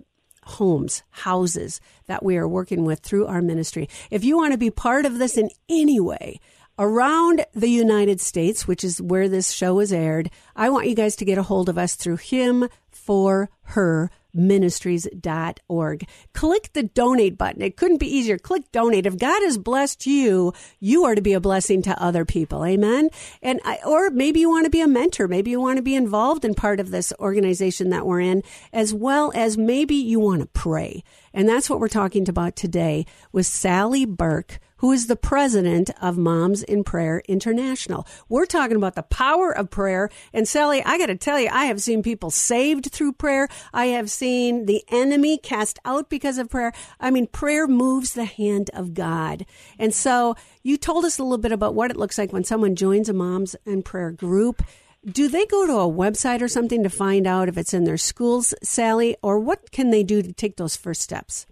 homes, 0.43 1.03
houses 1.11 1.79
that 2.07 2.23
we 2.23 2.35
are 2.35 2.47
working 2.47 2.83
with 2.83 2.99
through 3.01 3.27
our 3.27 3.41
ministry. 3.41 3.87
If 4.09 4.23
you 4.23 4.35
want 4.35 4.51
to 4.51 4.57
be 4.57 4.71
part 4.71 5.05
of 5.05 5.19
this 5.19 5.37
in 5.37 5.51
any 5.69 5.99
way, 5.99 6.39
around 6.79 7.45
the 7.53 7.69
United 7.69 8.21
States, 8.21 8.67
which 8.67 8.83
is 8.83 9.01
where 9.01 9.27
this 9.27 9.51
show 9.51 9.79
is 9.79 9.93
aired, 9.93 10.31
I 10.55 10.69
want 10.69 10.87
you 10.87 10.95
guys 10.95 11.15
to 11.17 11.25
get 11.25 11.37
a 11.37 11.43
hold 11.43 11.69
of 11.69 11.77
us 11.77 11.95
through 11.95 12.17
him 12.17 12.69
for 12.89 13.49
her 13.63 14.09
ministries.org. 14.33 16.07
Click 16.33 16.69
the 16.73 16.83
donate 16.83 17.37
button. 17.37 17.61
It 17.61 17.77
couldn't 17.77 17.97
be 17.97 18.15
easier. 18.15 18.37
Click 18.37 18.71
donate. 18.71 19.05
If 19.05 19.17
God 19.17 19.41
has 19.43 19.57
blessed 19.57 20.05
you, 20.05 20.53
you 20.79 21.03
are 21.05 21.15
to 21.15 21.21
be 21.21 21.33
a 21.33 21.39
blessing 21.39 21.81
to 21.83 22.01
other 22.01 22.25
people. 22.25 22.63
Amen. 22.63 23.09
And 23.41 23.59
I, 23.65 23.79
or 23.85 24.09
maybe 24.09 24.39
you 24.39 24.49
want 24.49 24.65
to 24.65 24.69
be 24.69 24.81
a 24.81 24.87
mentor. 24.87 25.27
Maybe 25.27 25.51
you 25.51 25.59
want 25.59 25.77
to 25.77 25.83
be 25.83 25.95
involved 25.95 26.45
in 26.45 26.53
part 26.53 26.79
of 26.79 26.91
this 26.91 27.11
organization 27.19 27.89
that 27.89 28.05
we're 28.05 28.21
in, 28.21 28.43
as 28.71 28.93
well 28.93 29.31
as 29.35 29.57
maybe 29.57 29.95
you 29.95 30.19
want 30.19 30.41
to 30.41 30.47
pray. 30.47 31.03
And 31.33 31.49
that's 31.49 31.69
what 31.69 31.79
we're 31.79 31.87
talking 31.87 32.29
about 32.29 32.55
today 32.55 33.05
with 33.31 33.45
Sally 33.45 34.05
Burke 34.05 34.59
who 34.79 34.91
is 34.91 35.07
the 35.07 35.15
president 35.15 35.91
of 36.01 36.17
Moms 36.17 36.63
in 36.63 36.83
Prayer 36.83 37.21
International. 37.27 38.07
We're 38.27 38.45
talking 38.45 38.77
about 38.77 38.95
the 38.95 39.03
power 39.03 39.55
of 39.55 39.69
prayer. 39.69 40.09
And 40.33 40.47
Sally, 40.47 40.81
I 40.83 40.97
got 40.97 41.07
to 41.07 41.15
tell 41.15 41.39
you, 41.39 41.49
I 41.51 41.65
have 41.65 41.81
seen 41.81 42.03
people 42.03 42.31
saved 42.31 42.91
through 42.91 43.13
prayer. 43.13 43.47
I 43.73 43.87
have 43.87 44.09
seen 44.09 44.65
the 44.65 44.83
enemy 44.89 45.37
cast 45.37 45.79
out 45.85 46.09
because 46.09 46.37
of 46.37 46.49
prayer. 46.49 46.73
I 46.99 47.11
mean, 47.11 47.27
prayer 47.27 47.67
moves 47.67 48.13
the 48.13 48.25
hand 48.25 48.69
of 48.73 48.93
God. 48.93 49.45
And 49.77 49.93
so 49.93 50.35
you 50.63 50.77
told 50.77 51.05
us 51.05 51.19
a 51.19 51.23
little 51.23 51.37
bit 51.37 51.51
about 51.51 51.75
what 51.75 51.91
it 51.91 51.97
looks 51.97 52.17
like 52.17 52.33
when 52.33 52.43
someone 52.43 52.75
joins 52.75 53.09
a 53.09 53.13
Moms 53.13 53.55
in 53.65 53.83
Prayer 53.83 54.11
group. 54.11 54.63
Do 55.05 55.29
they 55.29 55.45
go 55.45 55.65
to 55.65 55.73
a 55.73 55.91
website 55.91 56.41
or 56.41 56.47
something 56.49 56.83
to 56.83 56.89
find 56.89 57.25
out 57.25 57.47
if 57.47 57.57
it's 57.57 57.73
in 57.73 57.85
their 57.85 57.97
schools, 57.97 58.53
Sally, 58.63 59.15
or 59.21 59.39
what 59.39 59.71
can 59.71 59.91
they 59.91 60.03
do 60.03 60.21
to 60.21 60.33
take 60.33 60.57
those 60.57 60.75
first 60.75 61.01
steps? 61.01 61.45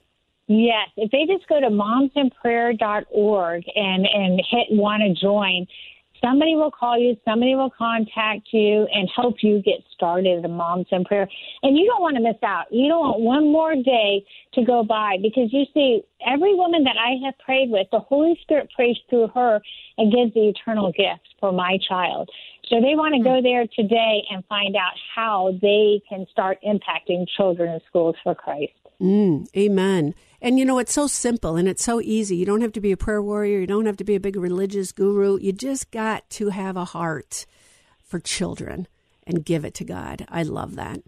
Yes, 0.47 0.89
if 0.95 1.11
they 1.11 1.25
just 1.25 1.47
go 1.49 1.59
to 1.59 1.67
momsinprayer.org 1.67 3.63
and 3.75 4.05
and 4.05 4.41
hit 4.49 4.67
want 4.71 5.03
to 5.03 5.13
join, 5.13 5.67
somebody 6.23 6.55
will 6.55 6.71
call 6.71 6.97
you, 6.97 7.17
somebody 7.25 7.55
will 7.55 7.69
contact 7.69 8.47
you 8.51 8.87
and 8.93 9.09
help 9.13 9.35
you 9.41 9.61
get 9.61 9.79
started 9.93 10.45
in 10.45 10.51
Moms 10.51 10.87
in 10.91 11.03
Prayer. 11.03 11.27
And 11.63 11.77
you 11.77 11.85
don't 11.85 12.01
want 12.01 12.15
to 12.15 12.23
miss 12.23 12.41
out. 12.43 12.65
You 12.71 12.87
don't 12.87 13.01
want 13.01 13.21
one 13.21 13.51
more 13.51 13.75
day 13.75 14.25
to 14.53 14.63
go 14.63 14.83
by 14.83 15.17
because 15.21 15.51
you 15.51 15.65
see, 15.73 16.03
every 16.25 16.55
woman 16.55 16.83
that 16.85 16.95
I 16.97 17.25
have 17.25 17.37
prayed 17.39 17.69
with, 17.69 17.87
the 17.91 17.99
Holy 17.99 18.37
Spirit 18.41 18.69
prays 18.75 18.97
through 19.09 19.27
her 19.35 19.61
and 19.97 20.13
gives 20.13 20.33
the 20.33 20.47
eternal 20.49 20.91
gift 20.91 21.27
for 21.39 21.51
my 21.51 21.77
child. 21.87 22.29
So 22.69 22.81
they 22.81 22.95
want 22.95 23.15
to 23.15 23.23
go 23.23 23.41
there 23.41 23.65
today 23.75 24.23
and 24.29 24.43
find 24.45 24.75
out 24.75 24.93
how 25.15 25.57
they 25.61 26.01
can 26.09 26.25
start 26.31 26.57
impacting 26.65 27.25
children 27.35 27.73
in 27.73 27.79
schools 27.87 28.15
for 28.23 28.35
Christ. 28.35 28.73
Mm, 29.01 29.47
amen. 29.55 30.15
And 30.41 30.59
you 30.59 30.65
know, 30.65 30.77
it's 30.77 30.93
so 30.93 31.07
simple 31.07 31.55
and 31.55 31.67
it's 31.67 31.83
so 31.83 31.99
easy. 31.99 32.35
You 32.35 32.45
don't 32.45 32.61
have 32.61 32.73
to 32.73 32.81
be 32.81 32.91
a 32.91 32.97
prayer 32.97 33.21
warrior. 33.21 33.59
You 33.59 33.67
don't 33.67 33.85
have 33.85 33.97
to 33.97 34.03
be 34.03 34.15
a 34.15 34.19
big 34.19 34.35
religious 34.35 34.91
guru. 34.91 35.37
You 35.39 35.51
just 35.51 35.89
got 35.91 36.29
to 36.31 36.49
have 36.49 36.77
a 36.77 36.85
heart 36.85 37.45
for 38.03 38.19
children 38.19 38.87
and 39.25 39.43
give 39.43 39.65
it 39.65 39.73
to 39.75 39.83
God. 39.83 40.25
I 40.29 40.43
love 40.43 40.75
that. 40.75 41.01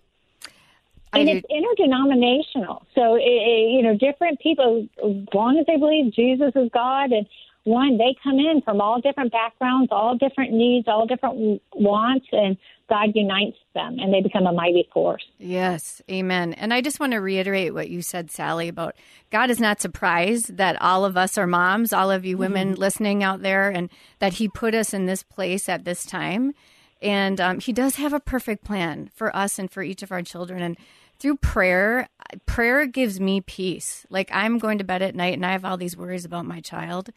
And 1.12 1.28
it's 1.28 1.46
interdenominational. 1.50 2.86
So, 2.94 3.16
it, 3.16 3.22
it, 3.22 3.72
you 3.72 3.82
know, 3.82 3.98
different 3.98 4.40
people, 4.42 4.88
as 5.04 5.34
long 5.34 5.58
as 5.58 5.66
they 5.66 5.78
believe 5.78 6.14
Jesus 6.14 6.52
is 6.56 6.70
God, 6.72 7.12
and 7.12 7.26
one, 7.70 7.98
they 7.98 8.16
come 8.24 8.40
in 8.40 8.62
from 8.64 8.82
all 8.82 9.00
different 9.00 9.32
backgrounds, 9.32 9.90
all 9.92 10.18
different 10.18 10.52
needs, 10.52 10.88
all 10.88 11.06
different 11.06 11.62
wants, 11.74 12.26
and 12.32 12.58
God 12.90 13.12
unites 13.14 13.58
them, 13.76 13.98
and 14.00 14.14
they 14.14 14.22
become 14.22 14.48
a 14.48 14.52
mighty 14.52 14.90
force. 14.92 15.24
Yes, 15.38 16.02
amen. 16.10 16.54
And 16.54 16.74
I 16.74 16.82
just 16.82 17.00
want 17.00 17.14
to 17.14 17.20
reiterate 17.20 17.74
what 17.74 17.90
you 17.90 18.02
said, 18.02 18.32
Sally, 18.32 18.68
about 18.68 18.96
God 19.30 19.50
is 19.50 19.60
not 19.60 19.80
surprised 19.80 20.58
that 20.58 20.82
all 20.82 21.06
of 21.06 21.16
us 21.16 21.38
are 21.38 21.48
moms, 21.48 21.94
all 21.94 22.10
of 22.10 22.26
you 22.26 22.38
women 22.38 22.74
listening 22.76 23.24
out 23.24 23.42
there, 23.42 23.70
and 23.70 23.90
that 24.18 24.34
He 24.34 24.48
put 24.48 24.74
us 24.74 24.94
in 24.94 25.06
this 25.06 25.24
place 25.24 25.70
at 25.70 25.86
this 25.86 26.04
time. 26.04 26.54
And 27.02 27.40
um, 27.40 27.60
He 27.60 27.72
does 27.72 27.96
have 27.96 28.12
a 28.12 28.20
perfect 28.20 28.66
plan 28.66 29.10
for 29.14 29.34
us 29.36 29.60
and 29.60 29.72
for 29.72 29.84
each 29.84 30.02
of 30.02 30.12
our 30.12 30.24
children. 30.24 30.62
And 30.62 30.76
through 31.20 31.38
prayer, 31.38 32.08
prayer 32.46 32.86
gives 32.86 33.20
me 33.20 33.42
peace. 33.42 34.06
Like 34.10 34.30
I'm 34.34 34.58
going 34.58 34.78
to 34.80 34.84
bed 34.84 35.02
at 35.02 35.16
night 35.16 35.34
and 35.34 35.46
I 35.46 35.52
have 35.52 35.66
all 35.66 35.78
these 35.78 35.98
worries 35.98 36.26
about 36.26 36.46
my 36.46 36.62
child. 36.62 37.12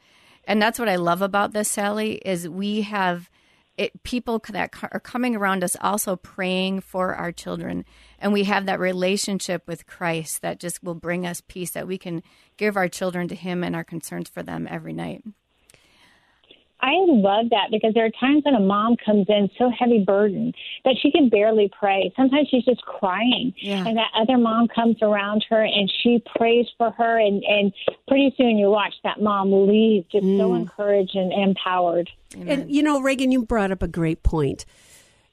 And 0.45 0.61
that's 0.61 0.79
what 0.79 0.89
I 0.89 0.97
love 0.97 1.23
about 1.23 1.53
this, 1.53 1.71
Sally, 1.71 2.15
is 2.25 2.49
we 2.49 2.83
have 2.83 3.31
it, 3.77 4.03
people 4.03 4.43
that 4.51 4.75
are 4.93 5.01
coming 5.01 5.35
around 5.35 5.65
us 5.65 5.77
also 5.81 6.17
praying 6.17 6.81
for 6.81 7.15
our 7.15 7.33
children. 7.33 7.85
And 8.19 8.33
we 8.33 8.45
have 8.45 8.67
that 8.67 8.81
relationship 8.81 9.67
with 9.67 9.87
Christ 9.87 10.43
that 10.43 10.61
just 10.61 10.83
will 10.83 10.95
bring 10.95 11.27
us 11.27 11.43
peace 11.47 11.71
that 11.71 11.87
we 11.87 11.99
can 11.99 12.23
give 12.57 12.77
our 12.77 12.89
children 12.89 13.29
to 13.29 13.35
Him 13.35 13.65
and 13.65 13.75
our 13.75 13.85
concerns 13.85 14.29
for 14.29 14.43
them 14.43 14.69
every 14.71 14.93
night. 14.93 15.25
I 16.83 16.95
love 17.07 17.51
that 17.51 17.71
because 17.71 17.95
there 17.95 18.05
are 18.05 18.11
times 18.21 18.43
when 18.45 18.55
a 18.55 18.61
mom 18.61 18.97
comes 18.97 19.27
in 19.29 19.49
so 19.57 19.71
heavy 19.71 20.03
burdened 20.05 20.55
that 20.85 20.97
she 21.01 21.13
can 21.13 21.29
barely 21.29 21.71
pray. 21.79 22.13
Sometimes 22.17 22.49
she's 22.49 22.65
just 22.65 22.83
crying. 22.83 23.55
Yeah. 23.57 23.87
And 23.87 23.97
that 23.97 24.11
other 24.21 24.37
mom 24.37 24.67
comes 24.67 24.97
around 25.01 25.45
her 25.49 25.63
and 25.63 25.91
she 26.03 26.23
prays 26.37 26.67
for 26.77 26.91
her 26.91 27.21
and, 27.21 27.45
and 27.45 27.73
pretty 28.09 28.35
soon 28.37 28.59
you 28.59 28.69
watch 28.69 28.95
that 29.05 29.21
mom 29.23 29.53
leave 29.53 30.09
just 30.11 30.25
so 30.25 30.55
encouraged 30.55 31.15
and 31.15 31.33
empowered. 31.33 32.11
And 32.37 32.69
you 32.71 32.83
know, 32.83 33.01
Reagan, 33.01 33.31
you 33.31 33.45
brought 33.45 33.71
up 33.71 33.83
a 33.83 33.89
great 33.89 34.25
point. 34.25 34.65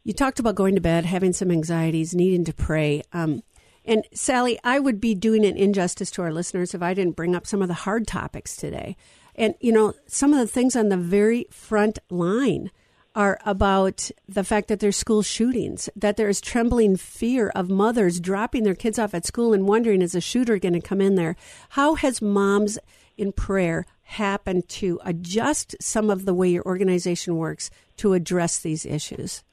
You 0.03 0.13
talked 0.13 0.39
about 0.39 0.55
going 0.55 0.75
to 0.75 0.81
bed, 0.81 1.05
having 1.05 1.33
some 1.33 1.49
anxieties, 1.49 2.13
needing 2.13 2.45
to 2.45 2.53
pray. 2.53 3.01
Um, 3.11 3.41
and 3.85 4.05
Sally, 4.13 4.59
I 4.63 4.79
would 4.79 5.01
be 5.01 5.15
doing 5.15 5.45
an 5.45 5.57
injustice 5.57 6.11
to 6.11 6.21
our 6.21 6.31
listeners 6.31 6.75
if 6.75 6.81
I 6.83 6.93
didn't 6.93 7.15
bring 7.15 7.35
up 7.35 7.47
some 7.47 7.61
of 7.61 7.67
the 7.67 7.73
hard 7.73 8.05
topics 8.05 8.55
today. 8.55 8.95
And 9.39 9.55
you 9.61 9.71
know, 9.71 9.93
some 10.05 10.33
of 10.33 10.39
the 10.39 10.47
things 10.47 10.75
on 10.75 10.89
the 10.89 10.97
very 10.97 11.47
front 11.49 11.97
line 12.09 12.69
are 13.15 13.39
about 13.45 14.11
the 14.27 14.43
fact 14.43 14.67
that 14.67 14.81
there's 14.81 14.97
school 14.97 15.23
shootings, 15.23 15.89
that 15.95 16.17
there 16.17 16.29
is 16.29 16.41
trembling 16.41 16.97
fear 16.97 17.49
of 17.55 17.69
mothers 17.69 18.19
dropping 18.19 18.63
their 18.63 18.75
kids 18.75 18.99
off 18.99 19.13
at 19.13 19.25
school 19.25 19.53
and 19.53 19.67
wondering, 19.67 20.01
is 20.01 20.13
a 20.13 20.21
shooter 20.21 20.59
going 20.59 20.73
to 20.73 20.81
come 20.81 21.01
in 21.01 21.15
there? 21.15 21.35
How 21.69 21.95
has 21.95 22.21
moms 22.21 22.77
in 23.17 23.31
prayer 23.31 23.85
happened 24.03 24.67
to 24.69 24.99
adjust 25.03 25.75
some 25.81 26.09
of 26.09 26.25
the 26.25 26.33
way 26.33 26.49
your 26.49 26.63
organization 26.65 27.37
works 27.37 27.71
to 27.97 28.13
address 28.13 28.59
these 28.59 28.85
issues? 28.85 29.43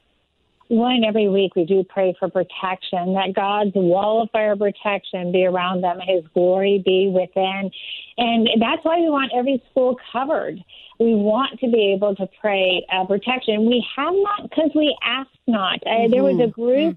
One 0.69 1.05
every 1.05 1.29
week 1.29 1.55
we 1.55 1.65
do 1.65 1.85
pray 1.85 2.15
for 2.19 2.29
protection, 2.29 3.15
that 3.15 3.35
God's 3.35 3.73
wall 3.75 4.23
of 4.23 4.31
fire 4.31 4.57
protection 4.57 5.31
be 5.31 5.45
around 5.45 5.83
them, 5.83 5.99
His 6.01 6.25
glory 6.35 6.83
be 6.85 7.09
within. 7.09 7.71
And 8.19 8.49
that's 8.61 8.85
why 8.85 8.99
we 8.99 9.09
want 9.09 9.33
every 9.37 9.63
school 9.71 9.97
covered. 10.13 10.59
We 10.99 11.15
want 11.15 11.61
to 11.61 11.71
be 11.71 11.93
able 11.95 12.17
to 12.17 12.27
pray 12.41 12.85
uh, 12.93 13.05
protection. 13.05 13.67
We 13.67 13.85
have 13.97 14.15
not 14.15 14.51
because 14.51 14.71
we 14.75 14.97
ask 15.05 15.29
not. 15.47 15.79
Uh, 15.87 16.09
there 16.11 16.25
was 16.25 16.41
a 16.41 16.51
group 16.51 16.97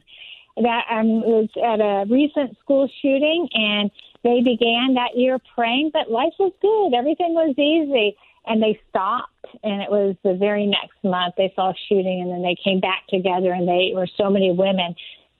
that 0.58 0.86
um, 0.90 1.22
was 1.22 1.50
at 1.58 1.80
a 1.80 2.06
recent 2.10 2.58
school 2.60 2.90
shooting, 3.02 3.48
and 3.54 3.92
they 4.24 4.42
began 4.42 4.96
that 4.96 5.16
year 5.16 5.38
praying, 5.56 5.92
but 5.94 6.12
life 6.12 6.34
was 6.40 6.52
good. 6.62 6.98
Everything 6.98 7.34
was 7.34 7.54
easy. 7.58 8.18
And 8.46 8.62
they 8.63 8.79
stopped, 8.89 9.46
and 9.63 9.81
it 9.81 9.91
was 9.91 10.15
the 10.24 10.34
very 10.34 10.65
next 10.65 10.98
month 11.03 11.36
they 11.38 11.53
saw 11.55 11.72
a 11.72 11.75
shooting, 11.88 12.22
and 12.22 12.31
then 12.31 12.41
they 12.41 12.55
came 12.63 12.79
back 12.79 13.05
together, 13.10 13.51
and 13.51 13.67
they 13.67 13.91
were 13.93 14.08
so 14.17 14.29
many 14.29 14.51
women 14.51 14.96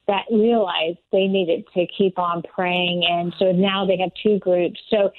that 0.08 0.26
realized 0.32 0.98
they 1.12 1.28
needed 1.28 1.66
to 1.76 1.86
keep 1.96 2.18
on 2.18 2.42
praying. 2.42 3.06
And 3.08 3.34
so 3.38 3.52
now 3.52 3.86
they 3.86 3.98
have 3.98 4.10
two 4.22 4.40
groups. 4.40 4.80
So 4.90 5.12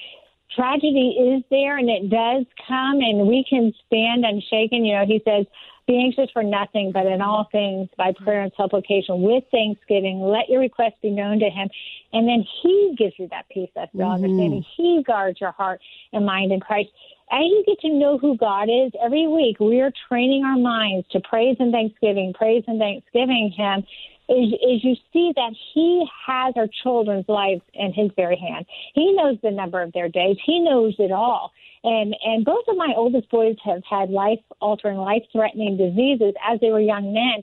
tragedy 0.55 1.17
is 1.17 1.45
there 1.49 1.79
and 1.79 1.89
it 1.89 2.11
does 2.11 2.45
come 2.67 2.99
and 2.99 3.29
we 3.29 3.45
can 3.49 3.73
stand 3.87 4.25
unshaken. 4.25 4.85
You 4.85 4.97
know, 4.97 5.07
he 5.07 5.23
says, 5.25 5.47
be 5.87 5.97
anxious 5.99 6.31
for 6.33 6.43
nothing, 6.43 6.93
but 6.93 7.07
in 7.07 7.21
all 7.21 7.49
things 7.51 7.89
by 7.97 8.13
prayer 8.13 8.43
and 8.43 8.53
supplication 8.57 9.23
with 9.23 9.45
thanksgiving, 9.51 10.21
let 10.21 10.49
your 10.49 10.61
requests 10.61 10.99
be 11.03 11.11
known 11.11 11.39
to 11.41 11.51
him. 11.51 11.69
And 12.13 12.29
then 12.29 12.45
he 12.63 12.95
gives 12.99 13.15
you 13.19 13.29
that 13.31 13.49
peace, 13.49 13.71
that 13.75 13.93
mm 13.95 14.09
understanding. 14.09 14.65
He 14.77 15.03
guards 15.07 15.41
your 15.41 15.53
heart 15.53 15.81
and 16.13 16.27
mind 16.27 16.53
in 16.53 16.61
Christ. 16.61 16.91
As 17.33 17.45
you 17.45 17.63
get 17.67 17.79
to 17.81 17.89
know 17.91 18.19
who 18.19 18.37
God 18.37 18.65
is 18.65 18.93
every 19.03 19.29
week, 19.29 19.61
we 19.61 19.81
are 19.81 19.93
training 20.09 20.45
our 20.45 20.59
minds 20.59 21.07
to 21.13 21.21
praise 21.21 21.57
and 21.61 21.71
thanksgiving, 21.71 22.33
praise 22.33 22.65
and 22.67 22.79
thanksgiving 22.79 23.53
him 23.57 23.85
is, 24.31 24.53
is 24.55 24.85
you 24.85 24.95
see 25.13 25.33
that 25.35 25.53
he 25.75 26.07
has 26.27 26.55
our 26.57 26.69
children's 26.83 27.29
lives 27.29 27.63
in 27.75 27.93
his 27.93 28.11
very 28.17 28.37
hand. 28.37 28.65
He 28.95 29.13
knows 29.13 29.39
the 29.43 29.51
number 29.51 29.83
of 29.83 29.93
their 29.93 30.09
days. 30.09 30.37
He 30.45 30.61
knows 30.61 30.95
it 30.99 31.13
all. 31.13 31.53
And 31.83 32.15
and 32.25 32.45
both 32.45 32.65
of 32.69 32.77
my 32.77 32.93
oldest 32.97 33.31
boys 33.31 33.57
have 33.65 33.83
had 33.89 34.11
life 34.11 34.39
altering, 34.61 34.99
life 34.99 35.23
threatening 35.33 35.77
diseases 35.77 36.35
as 36.47 36.61
they 36.61 36.71
were 36.71 36.81
young 36.81 37.13
men. 37.13 37.43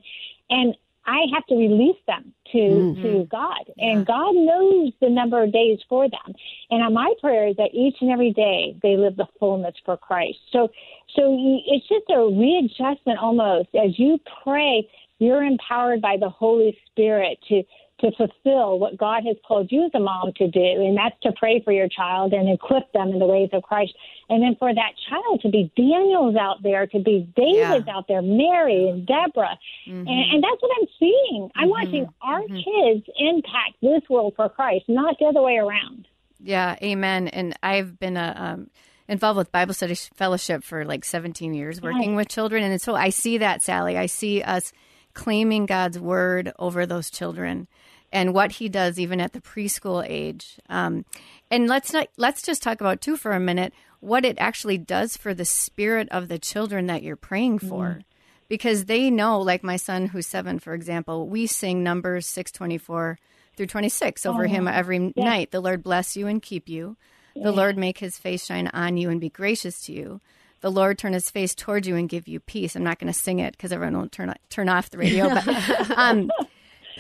And 0.50 0.76
I 1.08 1.26
have 1.34 1.46
to 1.48 1.56
release 1.56 1.98
them 2.06 2.34
to 2.52 2.58
mm-hmm. 2.58 3.02
to 3.02 3.28
God, 3.32 3.72
and 3.78 4.06
God 4.06 4.36
knows 4.36 4.92
the 5.02 5.10
number 5.10 5.42
of 5.42 5.54
days 5.54 5.80
for 5.88 6.10
them. 6.10 6.36
And 6.70 6.94
my 6.94 7.14
prayer 7.22 7.48
is 7.48 7.56
that 7.56 7.74
each 7.74 7.96
and 8.02 8.12
every 8.12 8.34
day 8.34 8.76
they 8.84 8.98
live 8.98 9.16
the 9.16 9.28
fullness 9.40 9.76
for 9.86 9.98
Christ. 9.98 10.38
So, 10.52 10.70
so 11.16 11.38
it's 11.66 11.88
just 11.88 12.06
a 12.10 12.28
readjustment 12.28 13.20
almost 13.20 13.70
as 13.74 13.98
you 13.98 14.20
pray 14.44 14.88
you're 15.20 15.44
empowered 15.44 16.02
by 16.02 16.18
the 16.20 16.30
Holy 16.30 16.78
Spirit 16.86 17.40
to 17.50 17.64
to 18.00 18.12
fulfill 18.12 18.78
what 18.78 18.98
God 18.98 19.24
has 19.26 19.38
called 19.48 19.72
you 19.72 19.86
as 19.86 19.92
a 19.96 20.00
mom 20.00 20.32
to 20.38 20.48
do, 20.48 20.60
and 20.60 20.96
that's 20.96 21.20
to 21.24 21.32
pray 21.38 21.62
for 21.64 21.72
your 21.72 21.88
child 21.88 22.32
and 22.34 22.48
equip 22.50 22.92
them 22.94 23.10
in 23.10 23.20
the 23.20 23.26
ways 23.26 23.50
of 23.54 23.64
Christ. 23.64 23.94
And 24.30 24.44
then 24.44 24.56
for 24.60 24.74
that 24.74 24.92
child 25.10 25.42
to 25.42 25.50
be 25.50 25.72
Daniel's 25.76 26.36
out 26.36 26.62
there, 26.62 26.86
to 26.88 27.00
be 27.00 27.28
David's 27.36 27.88
yeah. 27.88 27.96
out 27.96 28.08
there, 28.08 28.22
Mary 28.22 28.90
and 28.90 29.06
Deborah. 29.08 29.58
Mm-hmm. 29.88 30.08
And, 30.08 30.32
and, 30.34 30.44
that's 30.44 30.62
what 30.62 30.72
I'm 30.80 30.88
seeing. 31.00 31.50
I'm 31.56 31.64
mm-hmm. 31.64 31.70
watching 31.70 32.08
our 32.22 32.42
mm-hmm. 32.42 32.56
kids 32.56 33.10
impact 33.18 33.82
this 33.82 34.08
world 34.10 34.34
for 34.36 34.50
Christ, 34.50 34.86
not 34.88 35.16
the 35.20 35.26
other 35.26 35.42
way 35.42 35.58
around. 35.58 36.08
Yeah, 36.40 36.76
amen. 36.82 37.30
And 37.30 37.58
I've 37.64 38.00
been 38.00 38.18
a. 38.18 38.34
Um, 38.38 38.70
involved 39.10 39.38
with 39.38 39.52
Bible 39.54 39.74
Study 39.74 39.96
Fellowship 39.96 40.66
for 40.66 40.84
like 40.84 41.06
17 41.06 41.54
years, 41.54 41.82
working 41.82 42.16
with 42.16 42.28
children. 42.28 42.62
And 42.64 42.82
so 42.82 42.94
I 42.94 43.10
see 43.10 43.38
that, 43.38 43.62
Sally. 43.62 43.98
I 43.98 44.08
see 44.08 44.42
us 44.42 44.74
claiming 45.18 45.66
God's 45.66 46.00
word 46.00 46.54
over 46.60 46.86
those 46.86 47.10
children 47.10 47.68
and 48.14 48.36
what 48.36 48.54
he 48.54 48.70
does 48.70 49.00
even 49.00 49.20
at 49.20 49.34
the 49.34 49.42
preschool 49.42 50.06
age. 50.08 50.60
Um, 50.70 51.06
and 51.50 51.68
let's 51.68 51.92
not 51.92 52.08
let's 52.18 52.44
just 52.44 52.62
talk 52.62 52.80
about 52.80 53.02
too 53.02 53.18
for 53.18 53.32
a 53.32 53.40
minute 53.40 53.74
what 54.00 54.24
it 54.24 54.38
actually 54.40 54.78
does 54.78 55.18
for 55.18 55.34
the 55.34 55.44
spirit 55.44 56.08
of 56.12 56.28
the 56.28 56.38
children 56.38 56.86
that 56.86 57.02
you're 57.02 57.16
praying 57.16 57.60
for. 57.60 57.86
Mm. 57.86 58.04
Because 58.48 58.86
they 58.86 59.10
know, 59.10 59.42
like 59.42 59.64
my 59.64 59.76
son 59.76 60.06
who's 60.06 60.28
seven, 60.28 60.60
for 60.60 60.76
example, 60.76 61.28
we 61.28 61.48
sing 61.48 61.84
numbers 61.84 62.28
six 62.28 62.52
twenty 62.52 62.78
four 62.78 63.18
through 63.58 63.68
twenty 63.68 63.90
six 63.90 64.24
over 64.24 64.46
oh, 64.46 64.48
him 64.48 64.68
every 64.68 65.00
yeah. 65.16 65.24
night. 65.24 65.50
The 65.50 65.62
Lord 65.62 65.82
bless 65.82 66.16
you 66.16 66.28
and 66.28 66.44
keep 66.44 66.70
you. 66.70 66.96
Yeah. 67.34 67.46
The 67.46 67.52
Lord 67.52 67.76
make 67.76 67.98
his 67.98 68.20
face 68.20 68.46
shine 68.46 68.68
on 68.68 68.98
you 68.98 69.10
and 69.10 69.20
be 69.20 69.30
gracious 69.30 69.82
to 69.88 69.94
you 69.94 70.22
the 70.62 70.72
Lord 70.72 70.98
turn 70.98 71.14
his 71.14 71.30
face 71.30 71.54
toward 71.54 71.86
you 71.86 71.96
and 71.96 72.10
give 72.10 72.28
you 72.28 72.40
peace. 72.40 72.76
I'm 72.76 72.84
not 72.84 73.00
going 73.00 73.12
to 73.12 73.18
sing 73.18 73.40
it 73.40 73.54
because 73.54 73.72
everyone 73.72 73.98
will 73.98 74.10
turn 74.10 74.34
turn 74.50 74.70
off 74.70 74.90
the 74.90 74.98
radio. 74.98 75.30
But, 75.30 75.92
um, 75.98 76.32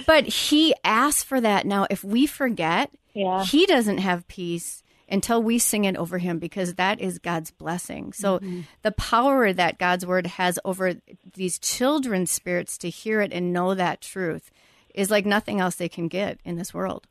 but 0.06 0.26
he 0.26 0.74
asks 0.84 1.24
for 1.24 1.42
that. 1.42 1.66
Now, 1.66 1.88
if 1.90 2.04
we 2.04 2.26
forget, 2.28 2.92
yeah. 3.14 3.44
he 3.44 3.66
doesn't 3.66 4.00
have 4.00 4.28
peace 4.28 4.84
until 5.10 5.42
we 5.42 5.58
sing 5.58 5.86
it 5.86 5.96
over 5.96 6.18
him 6.18 6.38
because 6.38 6.76
that 6.76 7.00
is 7.00 7.20
God's 7.20 7.52
blessing. 7.52 8.14
So 8.14 8.40
mm-hmm. 8.40 8.62
the 8.82 8.92
power 8.92 9.54
that 9.54 9.80
God's 9.80 10.06
word 10.06 10.28
has 10.28 10.60
over 10.66 10.96
these 11.34 11.58
children's 11.60 12.32
spirits 12.32 12.78
to 12.80 12.90
hear 12.90 13.22
it 13.22 13.32
and 13.32 13.54
know 13.54 13.74
that 13.74 14.02
truth 14.02 14.52
is 14.94 15.10
like 15.10 15.26
nothing 15.26 15.60
else 15.60 15.76
they 15.76 15.90
can 15.90 16.08
get 16.08 16.40
in 16.44 16.58
this 16.58 16.74
world. 16.74 17.08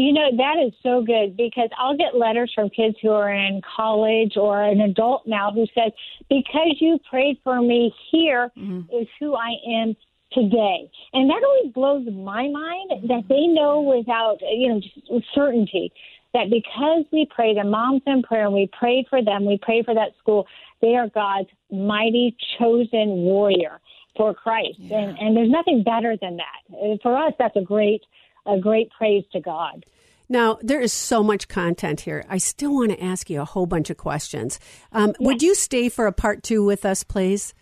You 0.00 0.12
know, 0.14 0.36
that 0.36 0.56
is 0.66 0.72
so 0.82 1.02
good 1.02 1.36
because 1.36 1.68
I'll 1.76 1.96
get 1.96 2.16
letters 2.16 2.50
from 2.54 2.70
kids 2.70 2.96
who 3.02 3.10
are 3.10 3.32
in 3.32 3.60
college 3.76 4.36
or 4.36 4.62
an 4.62 4.80
adult 4.80 5.26
now 5.26 5.50
who 5.52 5.66
says, 5.74 5.92
Because 6.28 6.76
you 6.80 6.98
prayed 7.08 7.38
for 7.44 7.60
me, 7.60 7.92
here 8.10 8.50
mm-hmm. 8.56 8.82
is 8.96 9.06
who 9.18 9.34
I 9.34 9.50
am 9.68 9.94
today. 10.32 10.90
And 11.12 11.28
that 11.28 11.42
always 11.44 11.72
blows 11.74 12.06
my 12.06 12.48
mind 12.48 13.08
that 13.08 13.24
they 13.28 13.46
know 13.46 13.82
without, 13.82 14.38
you 14.40 14.68
know, 14.68 14.80
just 14.80 15.26
certainty 15.34 15.92
that 16.32 16.48
because 16.48 17.04
we 17.12 17.26
prayed 17.34 17.56
and 17.56 17.70
moms 17.70 18.02
in 18.06 18.22
prayer 18.22 18.46
and 18.46 18.54
we 18.54 18.70
prayed 18.78 19.06
for 19.10 19.22
them, 19.22 19.44
we 19.44 19.58
prayed 19.60 19.84
for 19.84 19.94
that 19.94 20.12
school, 20.18 20.46
they 20.80 20.94
are 20.94 21.08
God's 21.08 21.48
mighty 21.70 22.36
chosen 22.58 23.08
warrior 23.08 23.80
for 24.16 24.32
Christ. 24.32 24.78
Yeah. 24.78 24.98
And, 24.98 25.18
and 25.18 25.36
there's 25.36 25.50
nothing 25.50 25.82
better 25.82 26.16
than 26.20 26.38
that. 26.38 27.00
For 27.02 27.16
us, 27.16 27.32
that's 27.38 27.56
a 27.56 27.62
great 27.62 28.02
a 28.46 28.58
great 28.58 28.90
praise 28.90 29.24
to 29.32 29.40
God. 29.40 29.84
Now, 30.28 30.58
there 30.62 30.80
is 30.80 30.92
so 30.92 31.24
much 31.24 31.48
content 31.48 32.02
here. 32.02 32.24
I 32.28 32.38
still 32.38 32.74
want 32.74 32.92
to 32.92 33.02
ask 33.02 33.28
you 33.28 33.40
a 33.40 33.44
whole 33.44 33.66
bunch 33.66 33.90
of 33.90 33.96
questions. 33.96 34.60
Um, 34.92 35.08
yes. 35.08 35.16
Would 35.18 35.42
you 35.42 35.54
stay 35.56 35.88
for 35.88 36.06
a 36.06 36.12
part 36.12 36.44
two 36.44 36.64
with 36.64 36.84
us, 36.84 37.02
please? 37.02 37.52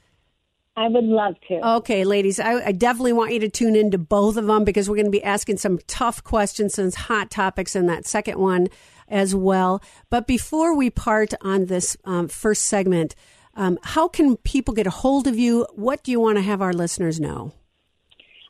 I 0.77 0.87
would 0.87 1.05
love 1.05 1.35
to. 1.49 1.67
Okay, 1.79 2.05
ladies, 2.05 2.39
I, 2.39 2.67
I, 2.67 2.73
definitely 2.73 3.13
want 3.13 3.33
you 3.33 3.41
to 3.41 3.49
tune 3.49 3.75
into 3.75 3.99
both 3.99 4.37
of 4.37 4.47
them 4.47 4.63
because 4.63 4.89
we're 4.89 4.95
going 4.95 5.07
to 5.07 5.11
be 5.11 5.25
asking 5.25 5.57
some 5.57 5.81
tough 5.89 6.23
questions 6.23 6.79
and 6.79 6.95
hot 6.95 7.33
topics 7.33 7.75
in 7.75 7.87
that 7.87 8.07
second 8.07 8.39
one 8.39 8.69
as 9.09 9.35
well. 9.35 9.83
But 10.09 10.29
before 10.29 10.77
we 10.77 10.89
part 10.89 11.35
on 11.41 11.67
this 11.67 11.97
um, 12.05 12.29
first 12.29 12.65
segment, 12.65 13.17
um, 13.55 13.79
how 13.83 14.07
can 14.07 14.37
people 14.37 14.73
get 14.73 14.87
a 14.87 14.91
hold 14.91 15.27
of 15.27 15.37
you? 15.37 15.67
What 15.75 16.05
do 16.05 16.13
you 16.13 16.21
want 16.21 16.37
to 16.37 16.43
have 16.43 16.63
our 16.63 16.73
listeners 16.73 17.19
know? 17.19 17.53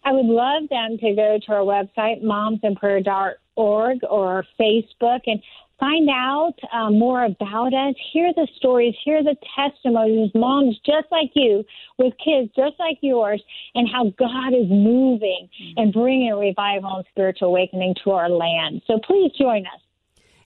I 0.04 0.12
would 0.12 0.26
love 0.26 0.68
them 0.70 0.98
to 0.98 1.14
go 1.14 1.38
to 1.46 1.52
our 1.52 1.61
website, 1.61 2.22
momsinprayer.org 2.22 3.98
or 4.08 4.44
Facebook, 4.58 5.20
and 5.26 5.42
find 5.78 6.08
out 6.11 6.54
um, 6.72 6.98
more 6.98 7.24
about 7.24 7.72
us, 7.72 7.94
hear 8.12 8.32
the 8.34 8.48
stories, 8.56 8.94
hear 9.04 9.22
the 9.22 9.37
testimonies, 9.56 10.30
moms 10.34 10.78
just 10.84 11.06
like 11.11 11.30
you, 11.34 11.64
with 11.98 12.12
kids 12.24 12.50
just 12.56 12.78
like 12.78 12.98
yours, 13.00 13.42
and 13.74 13.88
how 13.88 14.04
God 14.18 14.54
is 14.54 14.68
moving 14.68 15.48
and 15.76 15.92
bringing 15.92 16.34
revival 16.34 16.96
and 16.96 17.04
spiritual 17.11 17.48
awakening 17.48 17.94
to 18.04 18.11
our 18.11 18.28
land. 18.28 18.82
So 18.87 18.98
please 19.06 19.30
join 19.38 19.66
us. 19.66 19.80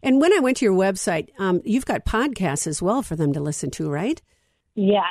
And 0.02 0.20
when 0.20 0.32
I 0.32 0.40
went 0.40 0.56
to 0.58 0.64
your 0.64 0.74
website, 0.74 1.28
um, 1.38 1.62
you've 1.64 1.86
got 1.86 2.04
podcasts 2.04 2.66
as 2.66 2.82
well 2.82 3.02
for 3.02 3.14
them 3.14 3.32
to 3.32 3.40
listen 3.40 3.70
to, 3.72 3.88
right? 3.88 4.20
Yes, 4.74 5.04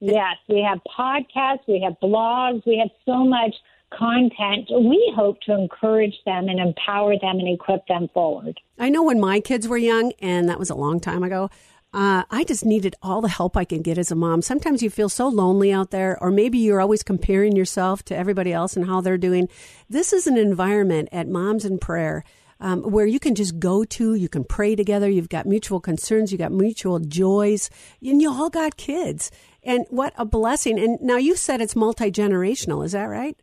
yes. 0.00 0.36
We 0.48 0.62
have 0.62 0.80
podcasts, 0.98 1.68
we 1.68 1.82
have 1.82 1.94
blogs, 2.02 2.66
we 2.66 2.78
have 2.78 2.90
so 3.04 3.24
much 3.24 3.54
content, 3.90 4.68
we 4.70 5.12
hope 5.16 5.40
to 5.42 5.54
encourage 5.54 6.14
them 6.24 6.48
and 6.48 6.60
empower 6.60 7.14
them 7.18 7.38
and 7.38 7.48
equip 7.48 7.86
them 7.86 8.08
forward. 8.12 8.60
I 8.78 8.90
know 8.90 9.02
when 9.02 9.20
my 9.20 9.40
kids 9.40 9.68
were 9.68 9.78
young, 9.78 10.12
and 10.20 10.48
that 10.48 10.58
was 10.58 10.70
a 10.70 10.74
long 10.74 11.00
time 11.00 11.22
ago, 11.22 11.50
uh, 11.92 12.24
I 12.30 12.44
just 12.44 12.66
needed 12.66 12.96
all 13.02 13.22
the 13.22 13.28
help 13.28 13.56
I 13.56 13.64
can 13.64 13.80
get 13.80 13.96
as 13.96 14.10
a 14.10 14.14
mom. 14.14 14.42
Sometimes 14.42 14.82
you 14.82 14.90
feel 14.90 15.08
so 15.08 15.28
lonely 15.28 15.72
out 15.72 15.90
there, 15.90 16.18
or 16.22 16.30
maybe 16.30 16.58
you're 16.58 16.80
always 16.80 17.02
comparing 17.02 17.56
yourself 17.56 18.04
to 18.04 18.16
everybody 18.16 18.52
else 18.52 18.76
and 18.76 18.86
how 18.86 19.00
they're 19.00 19.16
doing. 19.16 19.48
This 19.88 20.12
is 20.12 20.26
an 20.26 20.36
environment 20.36 21.08
at 21.12 21.28
Moms 21.28 21.64
in 21.64 21.78
Prayer. 21.78 22.24
Um, 22.60 22.82
where 22.82 23.06
you 23.06 23.20
can 23.20 23.36
just 23.36 23.60
go 23.60 23.84
to, 23.84 24.14
you 24.16 24.28
can 24.28 24.42
pray 24.42 24.74
together. 24.74 25.08
You've 25.08 25.28
got 25.28 25.46
mutual 25.46 25.78
concerns, 25.78 26.32
you've 26.32 26.40
got 26.40 26.50
mutual 26.50 26.98
joys, 26.98 27.70
and 28.02 28.20
you 28.20 28.32
all 28.32 28.50
got 28.50 28.76
kids. 28.76 29.30
And 29.62 29.86
what 29.90 30.12
a 30.18 30.24
blessing! 30.24 30.76
And 30.76 31.00
now 31.00 31.18
you 31.18 31.36
said 31.36 31.60
it's 31.60 31.76
multi 31.76 32.10
generational. 32.10 32.84
Is 32.84 32.92
that 32.92 33.04
right? 33.04 33.38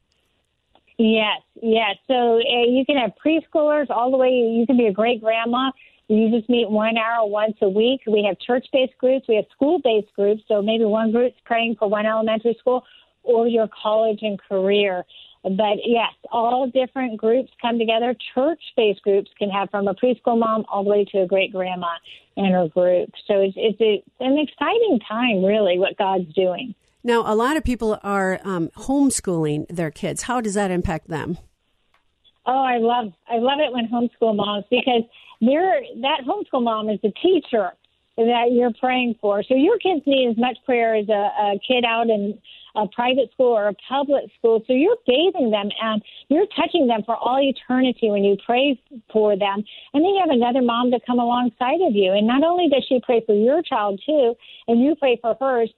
Yes, 0.98 1.42
yes. 1.62 1.98
So 2.08 2.38
uh, 2.38 2.66
you 2.68 2.86
can 2.86 2.98
have 2.98 3.12
preschoolers 3.24 3.90
all 3.90 4.12
the 4.12 4.18
way. 4.18 4.30
You 4.30 4.66
can 4.66 4.78
be 4.78 4.88
a 4.88 4.94
great 4.94 5.22
grandma. 5.22 5.72
You 6.08 6.30
just 6.30 6.50
meet 6.50 6.70
one 6.70 6.98
hour 6.98 7.28
once 7.28 7.58
a 7.62 7.70
week. 7.70 8.02
We 8.08 8.24
have 8.28 8.40
church 8.40 8.68
based 8.72 8.98
groups. 9.00 9.26
We 9.28 9.36
have 9.36 9.46
school 9.52 9.82
based 9.84 10.14
groups. 10.16 10.44
So 10.48 10.62
maybe 10.62 10.86
one 10.86 11.12
group's 11.12 11.38
praying 11.46 11.78
for 11.80 11.90
one 11.90 12.06
elementary 12.06 12.56
school 12.60 12.84
or 13.24 13.48
your 13.48 13.68
college 13.82 14.20
and 14.22 14.40
career. 14.40 15.04
But 15.44 15.78
yes, 15.86 16.14
all 16.32 16.68
different 16.68 17.18
groups 17.18 17.52
come 17.62 17.78
together. 17.78 18.16
Church 18.34 18.62
based 18.78 19.02
groups 19.02 19.30
can 19.38 19.50
have 19.50 19.70
from 19.70 19.88
a 19.88 19.94
preschool 19.94 20.40
mom 20.40 20.66
all 20.70 20.84
the 20.84 20.90
way 20.90 21.06
to 21.12 21.22
a 21.22 21.28
great 21.28 21.52
grandma 21.52 21.90
in 22.38 22.52
her 22.52 22.68
group. 22.68 23.10
So 23.28 23.42
it's, 23.42 23.56
it's, 23.58 23.78
it's 23.80 24.08
an 24.20 24.38
exciting 24.38 25.00
time, 25.08 25.44
really, 25.44 25.78
what 25.78 25.98
God's 25.98 26.34
doing. 26.34 26.74
Now, 27.06 27.22
a 27.32 27.36
lot 27.36 27.56
of 27.56 27.64
people 27.64 28.00
are 28.02 28.40
um, 28.44 28.70
homeschooling 28.76 29.68
their 29.70 29.92
kids. 29.92 30.24
How 30.24 30.42
does 30.42 30.56
that 30.56 30.72
impact 30.72 31.08
them? 31.08 31.38
Oh, 32.48 32.64
I 32.64 32.78
love 32.78 33.14
I 33.30 33.38
love 33.38 33.60
it 33.60 33.72
when 33.72 33.88
homeschool 33.88 34.36
moms 34.36 34.66
because 34.72 35.04
they're 35.40 35.82
that 36.02 36.22
homeschool 36.28 36.64
mom 36.64 36.90
is 36.90 37.00
the 37.04 37.12
teacher 37.22 37.74
that 38.18 38.48
you're 38.52 38.74
praying 38.80 39.16
for. 39.22 39.44
So 39.44 39.54
your 39.54 39.78
kids 39.78 40.02
need 40.08 40.32
as 40.32 40.38
much 40.38 40.58
prayer 40.66 40.96
as 40.96 41.08
a, 41.10 41.14
a 41.14 41.60
kid 41.68 41.86
out 41.86 42.10
in 42.10 42.40
a 42.76 42.88
private 42.88 43.32
school 43.34 43.54
or 43.54 43.68
a 43.68 43.76
public 43.88 44.24
school. 44.40 44.64
So 44.66 44.74
you're 44.74 44.98
bathing 45.06 45.52
them 45.52 45.70
and 45.80 46.02
you're 46.30 46.48
touching 46.56 46.88
them 46.88 47.04
for 47.06 47.16
all 47.16 47.40
eternity 47.40 48.10
when 48.10 48.24
you 48.24 48.36
pray 48.44 48.82
for 49.14 49.38
them. 49.38 49.64
And 49.94 50.04
then 50.04 50.10
you 50.10 50.22
have 50.22 50.34
another 50.34 50.62
mom 50.64 50.90
to 50.92 51.00
come 51.06 51.20
alongside 51.20 51.82
of 51.88 51.94
you. 51.94 52.14
And 52.14 52.26
not 52.26 52.44
only 52.44 52.68
does 52.68 52.86
she 52.90 53.00
pray 53.06 53.22
for 53.26 53.36
your 53.36 53.62
child 53.62 54.02
too, 54.06 54.34
and 54.68 54.82
you 54.82 54.96
pray 54.96 55.20
for 55.22 55.38
hers, 55.40 55.70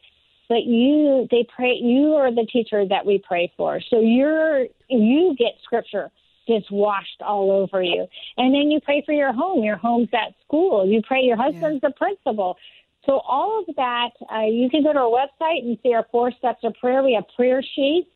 but 0.50 0.64
you 0.66 1.28
they 1.32 1.46
pray 1.56 1.74
you 1.74 2.14
are 2.14 2.34
the 2.34 2.48
teacher 2.52 2.86
that 2.88 3.06
we 3.06 3.22
pray 3.26 3.52
for. 3.58 3.82
So 3.90 4.00
you're 4.00 4.66
you 4.90 5.36
get 5.38 5.54
scripture 5.64 6.12
just 6.48 6.72
washed 6.72 7.22
all 7.22 7.52
over 7.52 7.84
you. 7.84 8.08
And 8.38 8.54
then 8.54 8.72
you 8.72 8.80
pray 8.80 9.04
for 9.06 9.12
your 9.12 9.34
home. 9.34 9.64
Your 9.64 9.76
home's 9.76 10.10
at 10.14 10.34
school. 10.46 10.88
You 10.88 11.02
pray 11.06 11.22
your 11.22 11.36
husband's 11.36 11.82
the 11.82 11.92
principal. 11.92 12.58
So 13.06 13.20
all 13.20 13.64
of 13.68 13.76
that, 13.76 14.10
uh, 14.34 14.46
you 14.46 14.70
can 14.70 14.84
go 14.84 14.94
to 14.94 15.00
our 15.00 15.06
website 15.06 15.64
and 15.64 15.78
see 15.84 15.94
our 15.94 16.06
four 16.12 16.32
steps 16.32 16.60
of 16.64 16.74
prayer. 16.76 17.04
We 17.04 17.14
have 17.14 17.26
prayer 17.36 17.62
sheets 17.76 18.10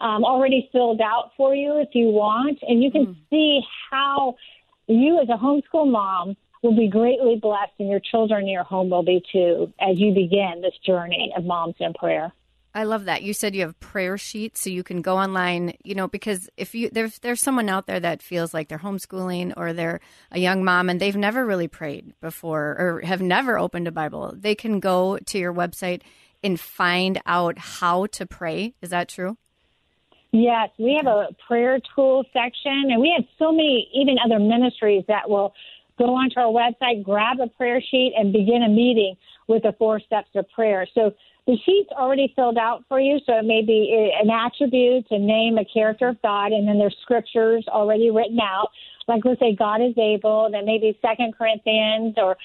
um, 0.00 0.24
already 0.24 0.68
filled 0.72 1.00
out 1.00 1.32
for 1.36 1.54
you 1.54 1.78
if 1.78 1.88
you 1.92 2.06
want, 2.06 2.58
and 2.62 2.82
you 2.82 2.90
can 2.90 3.16
see 3.28 3.60
how 3.90 4.36
you 4.86 5.20
as 5.20 5.28
a 5.28 5.36
homeschool 5.36 5.90
mom 5.90 6.36
will 6.62 6.76
be 6.76 6.88
greatly 6.88 7.36
blessed, 7.40 7.72
and 7.78 7.88
your 7.88 8.00
children 8.00 8.42
in 8.42 8.48
your 8.48 8.64
home 8.64 8.90
will 8.90 9.02
be 9.02 9.22
too 9.32 9.72
as 9.80 9.98
you 9.98 10.12
begin 10.12 10.60
this 10.62 10.74
journey 10.84 11.32
of 11.36 11.44
moms 11.44 11.76
in 11.80 11.92
prayer. 11.94 12.32
I 12.72 12.84
love 12.84 13.06
that. 13.06 13.22
You 13.22 13.34
said 13.34 13.56
you 13.56 13.62
have 13.62 13.78
prayer 13.80 14.16
sheets 14.16 14.60
so 14.60 14.70
you 14.70 14.84
can 14.84 15.02
go 15.02 15.18
online, 15.18 15.74
you 15.82 15.96
know, 15.96 16.06
because 16.06 16.48
if 16.56 16.72
you 16.72 16.88
there's 16.90 17.18
there's 17.18 17.40
someone 17.40 17.68
out 17.68 17.86
there 17.86 17.98
that 17.98 18.22
feels 18.22 18.54
like 18.54 18.68
they're 18.68 18.78
homeschooling 18.78 19.54
or 19.56 19.72
they're 19.72 20.00
a 20.30 20.38
young 20.38 20.62
mom 20.62 20.88
and 20.88 21.00
they've 21.00 21.16
never 21.16 21.44
really 21.44 21.66
prayed 21.66 22.14
before 22.20 22.76
or 22.78 23.00
have 23.04 23.20
never 23.20 23.58
opened 23.58 23.88
a 23.88 23.92
Bible, 23.92 24.34
they 24.36 24.54
can 24.54 24.78
go 24.78 25.18
to 25.18 25.38
your 25.38 25.52
website 25.52 26.02
and 26.44 26.60
find 26.60 27.20
out 27.26 27.58
how 27.58 28.06
to 28.06 28.24
pray. 28.24 28.74
Is 28.80 28.90
that 28.90 29.08
true? 29.08 29.36
Yes, 30.32 30.70
we 30.78 30.94
have 30.94 31.08
a 31.08 31.34
prayer 31.48 31.80
tool 31.96 32.24
section, 32.32 32.90
and 32.90 33.00
we 33.00 33.12
have 33.16 33.26
so 33.36 33.50
many, 33.50 33.90
even 33.92 34.14
other 34.24 34.38
ministries 34.38 35.02
that 35.08 35.28
will 35.28 35.52
go 36.00 36.14
onto 36.14 36.40
our 36.40 36.50
website, 36.50 37.04
grab 37.04 37.38
a 37.40 37.46
prayer 37.46 37.80
sheet, 37.80 38.14
and 38.16 38.32
begin 38.32 38.62
a 38.62 38.68
meeting 38.68 39.14
with 39.48 39.62
the 39.62 39.74
four 39.78 40.00
steps 40.00 40.30
of 40.34 40.48
prayer. 40.50 40.86
So 40.94 41.12
the 41.46 41.56
sheet's 41.64 41.90
already 41.92 42.32
filled 42.34 42.56
out 42.56 42.84
for 42.88 43.00
you, 43.00 43.18
so 43.26 43.38
it 43.38 43.44
may 43.44 43.62
be 43.62 44.12
an 44.20 44.30
attribute, 44.30 45.06
a 45.10 45.18
name, 45.18 45.58
a 45.58 45.64
character 45.64 46.08
of 46.08 46.22
God, 46.22 46.52
and 46.52 46.66
then 46.66 46.78
there's 46.78 46.96
scriptures 47.02 47.64
already 47.68 48.10
written 48.10 48.38
out. 48.40 48.68
Like 49.08 49.24
let's 49.24 49.40
say 49.40 49.54
God 49.54 49.82
is 49.82 49.96
able, 49.98 50.48
then 50.50 50.64
maybe 50.64 50.96
Second 51.02 51.34
Corinthians 51.36 52.14
or 52.16 52.36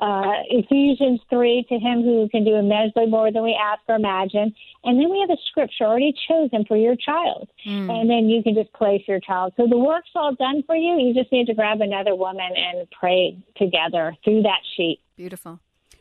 uh, 0.00 0.42
Ephesians 0.48 1.20
3, 1.28 1.66
to 1.68 1.78
him 1.78 2.02
who 2.02 2.28
can 2.30 2.44
do 2.44 2.54
immeasurably 2.54 3.06
more 3.06 3.32
than 3.32 3.42
we 3.42 3.58
ask 3.60 3.82
or 3.88 3.96
imagine. 3.96 4.54
And 4.84 5.00
then 5.00 5.10
we 5.10 5.18
have 5.20 5.30
a 5.30 5.36
scripture 5.48 5.84
already 5.84 6.14
chosen 6.28 6.64
for 6.66 6.76
your 6.76 6.94
child. 6.96 7.48
And 7.90 8.08
then 8.08 8.28
you 8.28 8.42
can 8.42 8.54
just 8.54 8.72
place 8.72 9.02
your 9.08 9.20
child. 9.20 9.52
So 9.56 9.66
the 9.68 9.78
work's 9.78 10.10
all 10.14 10.34
done 10.34 10.62
for 10.66 10.76
you. 10.76 10.98
You 10.98 11.14
just 11.14 11.32
need 11.32 11.46
to 11.46 11.54
grab 11.54 11.80
another 11.80 12.14
woman 12.14 12.50
and 12.54 12.86
pray 12.90 13.38
together 13.56 14.14
through 14.24 14.42
that 14.42 14.60
sheet. 14.76 15.00
Beautiful. 15.16 15.60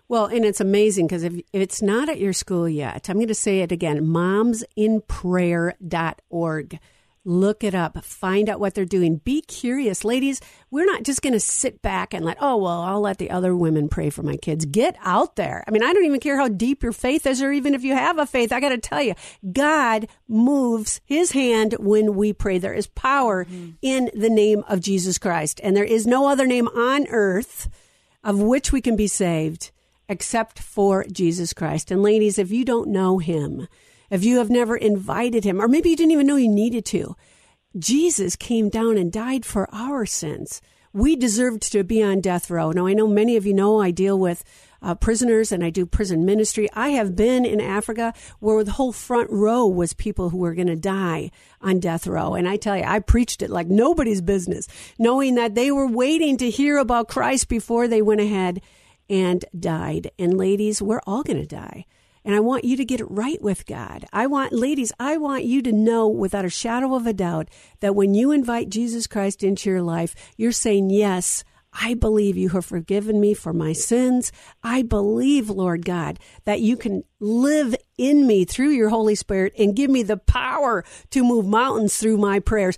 Well, 0.10 0.27
and 0.27 0.45
it's 0.45 0.62
amazing 0.62 1.07
because 1.07 1.23
if, 1.23 1.33
if 1.33 1.43
it's 1.53 1.81
not 1.81 2.07
at 2.07 2.19
your 2.19 2.33
school 2.33 2.69
yet, 2.69 3.10
I'm 3.10 3.17
going 3.17 3.27
to 3.27 3.36
say 3.36 3.60
it 3.62 3.73
again 3.73 4.05
momsinprayer.org. 4.05 6.79
Look 7.29 7.61
it 7.61 7.75
up, 7.75 8.05
find 8.05 8.47
out 8.47 8.61
what 8.61 8.73
they're 8.73 8.85
doing. 8.85 9.17
Be 9.17 9.41
curious. 9.41 10.05
Ladies, 10.05 10.39
we're 10.71 10.85
not 10.85 11.03
just 11.03 11.21
going 11.21 11.33
to 11.33 11.41
sit 11.41 11.81
back 11.81 12.13
and 12.13 12.23
let, 12.23 12.37
oh, 12.39 12.55
well, 12.55 12.79
I'll 12.79 13.01
let 13.01 13.17
the 13.17 13.31
other 13.31 13.53
women 13.53 13.89
pray 13.89 14.09
for 14.09 14.23
my 14.23 14.37
kids. 14.37 14.63
Get 14.63 14.95
out 15.01 15.35
there. 15.35 15.61
I 15.67 15.71
mean, 15.71 15.83
I 15.83 15.91
don't 15.91 16.05
even 16.05 16.21
care 16.21 16.37
how 16.37 16.47
deep 16.47 16.83
your 16.83 16.93
faith 16.93 17.27
is 17.27 17.41
or 17.41 17.51
even 17.51 17.75
if 17.75 17.83
you 17.83 17.93
have 17.95 18.17
a 18.17 18.25
faith. 18.25 18.53
I 18.53 18.61
got 18.61 18.69
to 18.69 18.77
tell 18.77 19.01
you, 19.01 19.13
God 19.51 20.07
moves 20.29 21.01
his 21.03 21.31
hand 21.31 21.75
when 21.79 22.15
we 22.15 22.31
pray. 22.31 22.59
There 22.59 22.73
is 22.73 22.87
power 22.87 23.43
mm-hmm. 23.43 23.71
in 23.81 24.09
the 24.15 24.29
name 24.29 24.63
of 24.69 24.79
Jesus 24.79 25.17
Christ, 25.17 25.59
and 25.61 25.75
there 25.75 25.83
is 25.83 26.07
no 26.07 26.29
other 26.29 26.47
name 26.47 26.69
on 26.69 27.07
earth 27.09 27.67
of 28.23 28.41
which 28.41 28.71
we 28.71 28.79
can 28.79 28.95
be 28.95 29.07
saved 29.07 29.71
except 30.07 30.59
for 30.59 31.03
Jesus 31.11 31.51
Christ. 31.51 31.91
And 31.91 32.01
ladies, 32.01 32.39
if 32.39 32.51
you 32.51 32.63
don't 32.63 32.87
know 32.87 33.17
him, 33.17 33.67
if 34.10 34.24
you 34.24 34.38
have 34.38 34.50
never 34.50 34.76
invited 34.76 35.43
him, 35.43 35.62
or 35.62 35.67
maybe 35.67 35.89
you 35.89 35.96
didn't 35.96 36.12
even 36.12 36.28
know 36.28 36.36
you 36.36 36.50
needed 36.50 36.86
to, 36.86 37.15
Jesus 37.78 38.36
came 38.36 38.70
down 38.70 38.98
and 38.98 39.12
died 39.12 39.46
for 39.46 39.67
our 39.74 40.06
sins. 40.06 40.62
We 40.93 41.15
deserved 41.15 41.72
to 41.72 41.84
be 41.84 42.02
on 42.02 42.22
death 42.22 42.50
row. 42.50 42.72
Now, 42.72 42.88
I 42.88 42.93
know 42.93 43.08
many 43.08 43.36
of 43.36 43.46
you 43.46 43.54
know 43.54 43.82
I 43.82 43.91
deal 43.91 44.17
with 44.17 44.43
uh, 44.82 44.96
prisoners 44.96 45.52
and 45.52 45.63
I 45.63 45.70
do 45.70 45.86
prison 45.86 46.26
ministry. 46.26 46.70
I 46.74 46.89
have 46.89 47.15
been 47.15 47.46
in 47.46 47.62
Africa 47.62 48.13
where 48.39 48.63
the 48.63 48.72
whole 48.72 48.91
front 48.91 49.30
row 49.30 49.67
was 49.67 49.93
people 49.93 50.30
who 50.30 50.38
were 50.38 50.56
going 50.56 50.67
to 50.67 50.76
die 50.76 51.32
on 51.62 51.80
death 51.80 52.08
row. 52.08 52.34
And 52.34 52.48
I 52.48 52.58
tell 52.58 52.78
you, 52.78 52.84
I 52.84 53.00
preached 53.00 53.41
it 53.41 53.50
like 53.50 53.67
nobody's 53.67 54.22
business, 54.22 54.67
knowing 54.98 55.36
that 55.36 55.56
they 55.56 55.72
were 55.72 55.88
waiting 55.88 56.38
to 56.38 56.50
hear 56.50 56.78
about 56.78 57.10
Christ 57.10 57.48
before 57.48 57.88
they 57.88 58.02
went 58.02 58.22
ahead 58.22 58.62
and 59.10 59.43
died. 59.58 60.12
And 60.17 60.38
ladies, 60.38 60.82
we're 60.82 61.02
all 61.06 61.24
going 61.24 61.39
to 61.39 61.46
die. 61.46 61.86
And 62.27 62.35
I 62.35 62.41
want 62.41 62.65
you 62.65 62.75
to 62.75 62.83
get 62.83 62.99
it 62.99 63.09
right 63.09 63.41
with 63.41 63.65
God. 63.65 64.03
I 64.11 64.27
want, 64.27 64.51
ladies, 64.51 64.91
I 64.99 65.15
want 65.15 65.45
you 65.45 65.61
to 65.61 65.71
know 65.71 66.09
without 66.09 66.43
a 66.43 66.49
shadow 66.49 66.93
of 66.93 67.07
a 67.07 67.13
doubt 67.13 67.47
that 67.79 67.95
when 67.95 68.13
you 68.13 68.33
invite 68.33 68.67
Jesus 68.67 69.07
Christ 69.07 69.45
into 69.45 69.69
your 69.69 69.81
life, 69.81 70.13
you're 70.35 70.51
saying, 70.51 70.89
Yes, 70.89 71.45
I 71.71 71.93
believe 71.93 72.35
you 72.35 72.49
have 72.49 72.65
forgiven 72.65 73.21
me 73.21 73.33
for 73.33 73.53
my 73.53 73.71
sins. 73.71 74.33
I 74.61 74.81
believe, 74.81 75.49
Lord 75.49 75.85
God, 75.85 76.19
that 76.43 76.59
you 76.59 76.75
can 76.75 77.05
live 77.21 77.75
in 77.97 78.27
me 78.27 78.43
through 78.43 78.71
your 78.71 78.89
Holy 78.89 79.15
Spirit 79.15 79.53
and 79.57 79.75
give 79.75 79.89
me 79.89 80.03
the 80.03 80.17
power 80.17 80.83
to 81.11 81.23
move 81.23 81.45
mountains 81.45 81.97
through 81.97 82.17
my 82.17 82.39
prayers. 82.39 82.77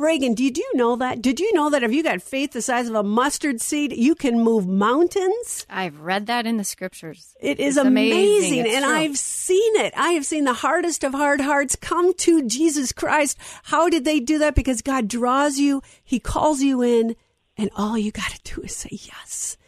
Reagan, 0.00 0.34
did 0.34 0.56
you 0.56 0.70
know 0.74 0.96
that? 0.96 1.20
Did 1.20 1.40
you 1.40 1.52
know 1.52 1.68
that 1.70 1.82
if 1.82 1.92
you 1.92 2.02
got 2.02 2.22
faith 2.22 2.52
the 2.52 2.62
size 2.62 2.88
of 2.88 2.94
a 2.94 3.02
mustard 3.02 3.60
seed, 3.60 3.92
you 3.92 4.14
can 4.14 4.40
move 4.40 4.66
mountains? 4.66 5.66
I've 5.68 6.00
read 6.00 6.26
that 6.26 6.46
in 6.46 6.56
the 6.56 6.64
scriptures. 6.64 7.36
It 7.38 7.60
is 7.60 7.76
It's 7.76 7.86
amazing, 7.86 8.60
It's 8.60 8.74
and 8.76 8.84
true. 8.84 8.94
I've 8.94 9.18
seen 9.18 9.76
it. 9.76 9.92
I 9.96 10.12
have 10.12 10.24
seen 10.24 10.44
the 10.44 10.54
hardest 10.54 11.04
of 11.04 11.12
hard 11.12 11.42
hearts 11.42 11.76
come 11.76 12.14
to 12.14 12.42
Jesus 12.46 12.92
Christ. 12.92 13.36
How 13.64 13.90
did 13.90 14.06
they 14.06 14.20
do 14.20 14.38
that? 14.38 14.54
Because 14.54 14.80
God 14.80 15.06
draws 15.06 15.58
you, 15.58 15.82
He 16.02 16.18
calls 16.18 16.62
you 16.62 16.80
in, 16.80 17.14
and 17.58 17.70
all 17.76 17.98
you 17.98 18.10
got 18.10 18.30
to 18.30 18.54
do 18.54 18.62
is 18.62 18.74
say, 18.74 18.90
Yes, 18.92 19.58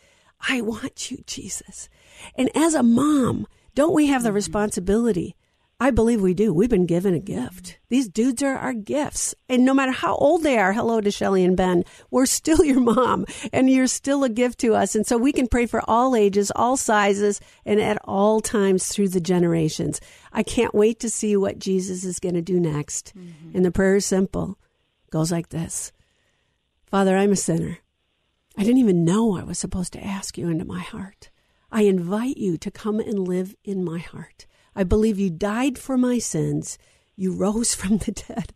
I 0.48 0.62
want 0.62 1.10
you, 1.10 1.18
Jesus. 1.26 1.90
And 2.36 2.50
as 2.56 2.74
a 2.74 2.82
mom, 2.82 3.46
don't 3.74 3.94
we 3.94 4.06
have 4.06 4.22
the 4.22 4.30
mm-hmm. 4.30 4.36
responsibility? 4.36 5.36
I 5.82 5.90
believe 5.90 6.20
we 6.20 6.32
do. 6.32 6.54
We've 6.54 6.70
been 6.70 6.86
given 6.86 7.12
a 7.12 7.18
gift. 7.18 7.80
These 7.88 8.08
dudes 8.08 8.40
are 8.40 8.54
our 8.54 8.72
gifts. 8.72 9.34
And 9.48 9.64
no 9.64 9.74
matter 9.74 9.90
how 9.90 10.14
old 10.14 10.44
they 10.44 10.56
are, 10.56 10.72
hello 10.72 11.00
to 11.00 11.10
Shelly 11.10 11.42
and 11.42 11.56
Ben, 11.56 11.82
we're 12.08 12.26
still 12.26 12.64
your 12.64 12.78
mom 12.78 13.26
and 13.52 13.68
you're 13.68 13.88
still 13.88 14.22
a 14.22 14.28
gift 14.28 14.60
to 14.60 14.76
us. 14.76 14.94
And 14.94 15.04
so 15.04 15.18
we 15.18 15.32
can 15.32 15.48
pray 15.48 15.66
for 15.66 15.82
all 15.90 16.14
ages, 16.14 16.52
all 16.54 16.76
sizes, 16.76 17.40
and 17.66 17.80
at 17.80 17.98
all 18.04 18.40
times 18.40 18.86
through 18.86 19.08
the 19.08 19.20
generations. 19.20 20.00
I 20.32 20.44
can't 20.44 20.72
wait 20.72 21.00
to 21.00 21.10
see 21.10 21.36
what 21.36 21.58
Jesus 21.58 22.04
is 22.04 22.20
going 22.20 22.36
to 22.36 22.42
do 22.42 22.60
next. 22.60 23.12
Mm-hmm. 23.18 23.56
And 23.56 23.64
the 23.64 23.72
prayer 23.72 23.96
is 23.96 24.06
simple. 24.06 24.60
It 25.08 25.10
goes 25.10 25.32
like 25.32 25.48
this. 25.48 25.90
Father, 26.86 27.16
I'm 27.16 27.32
a 27.32 27.36
sinner. 27.36 27.78
I 28.56 28.62
didn't 28.62 28.78
even 28.78 29.04
know 29.04 29.36
I 29.36 29.42
was 29.42 29.58
supposed 29.58 29.94
to 29.94 30.06
ask 30.06 30.38
you 30.38 30.48
into 30.48 30.64
my 30.64 30.78
heart. 30.80 31.30
I 31.72 31.82
invite 31.82 32.36
you 32.36 32.56
to 32.58 32.70
come 32.70 33.00
and 33.00 33.26
live 33.26 33.56
in 33.64 33.82
my 33.82 33.98
heart. 33.98 34.46
I 34.74 34.84
believe 34.84 35.18
you 35.18 35.30
died 35.30 35.78
for 35.78 35.96
my 35.96 36.18
sins. 36.18 36.78
You 37.16 37.32
rose 37.32 37.74
from 37.74 37.98
the 37.98 38.12
dead. 38.12 38.52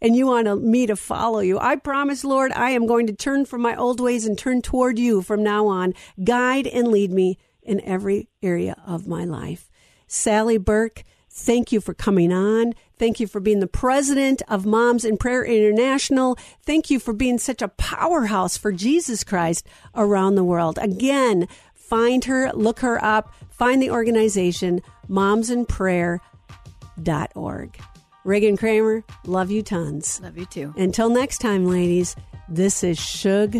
And 0.00 0.16
you 0.16 0.26
want 0.26 0.62
me 0.64 0.86
to 0.86 0.96
follow 0.96 1.38
you. 1.38 1.58
I 1.58 1.76
promise, 1.76 2.24
Lord, 2.24 2.50
I 2.52 2.70
am 2.70 2.86
going 2.86 3.06
to 3.06 3.12
turn 3.12 3.44
from 3.44 3.62
my 3.62 3.76
old 3.76 4.00
ways 4.00 4.26
and 4.26 4.36
turn 4.36 4.62
toward 4.62 4.98
you 4.98 5.22
from 5.22 5.44
now 5.44 5.68
on. 5.68 5.94
Guide 6.22 6.66
and 6.66 6.88
lead 6.88 7.12
me 7.12 7.38
in 7.62 7.80
every 7.82 8.28
area 8.42 8.74
of 8.84 9.06
my 9.06 9.24
life. 9.24 9.70
Sally 10.08 10.58
Burke, 10.58 11.04
thank 11.30 11.70
you 11.70 11.80
for 11.80 11.94
coming 11.94 12.32
on. 12.32 12.72
Thank 12.98 13.20
you 13.20 13.26
for 13.26 13.40
being 13.40 13.60
the 13.60 13.66
president 13.68 14.42
of 14.48 14.66
Moms 14.66 15.04
in 15.04 15.16
Prayer 15.16 15.44
International. 15.44 16.36
Thank 16.64 16.90
you 16.90 16.98
for 16.98 17.12
being 17.12 17.38
such 17.38 17.62
a 17.62 17.68
powerhouse 17.68 18.56
for 18.56 18.72
Jesus 18.72 19.22
Christ 19.22 19.66
around 19.94 20.34
the 20.34 20.44
world. 20.44 20.78
Again, 20.82 21.46
find 21.72 22.24
her, 22.24 22.52
look 22.52 22.80
her 22.80 23.02
up, 23.02 23.32
find 23.50 23.80
the 23.80 23.90
organization, 23.90 24.82
momsinprayer.org. 25.10 27.80
Reagan 28.24 28.56
Kramer, 28.56 29.04
love 29.24 29.50
you 29.50 29.62
tons. 29.62 30.20
Love 30.22 30.38
you 30.38 30.46
too. 30.46 30.72
Until 30.76 31.08
next 31.08 31.38
time, 31.38 31.64
ladies, 31.64 32.14
this 32.48 32.84
is 32.84 32.98
Shug 32.98 33.56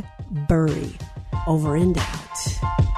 Burry. 0.48 0.92
Over 1.46 1.76
and 1.76 1.96
out. 1.96 2.89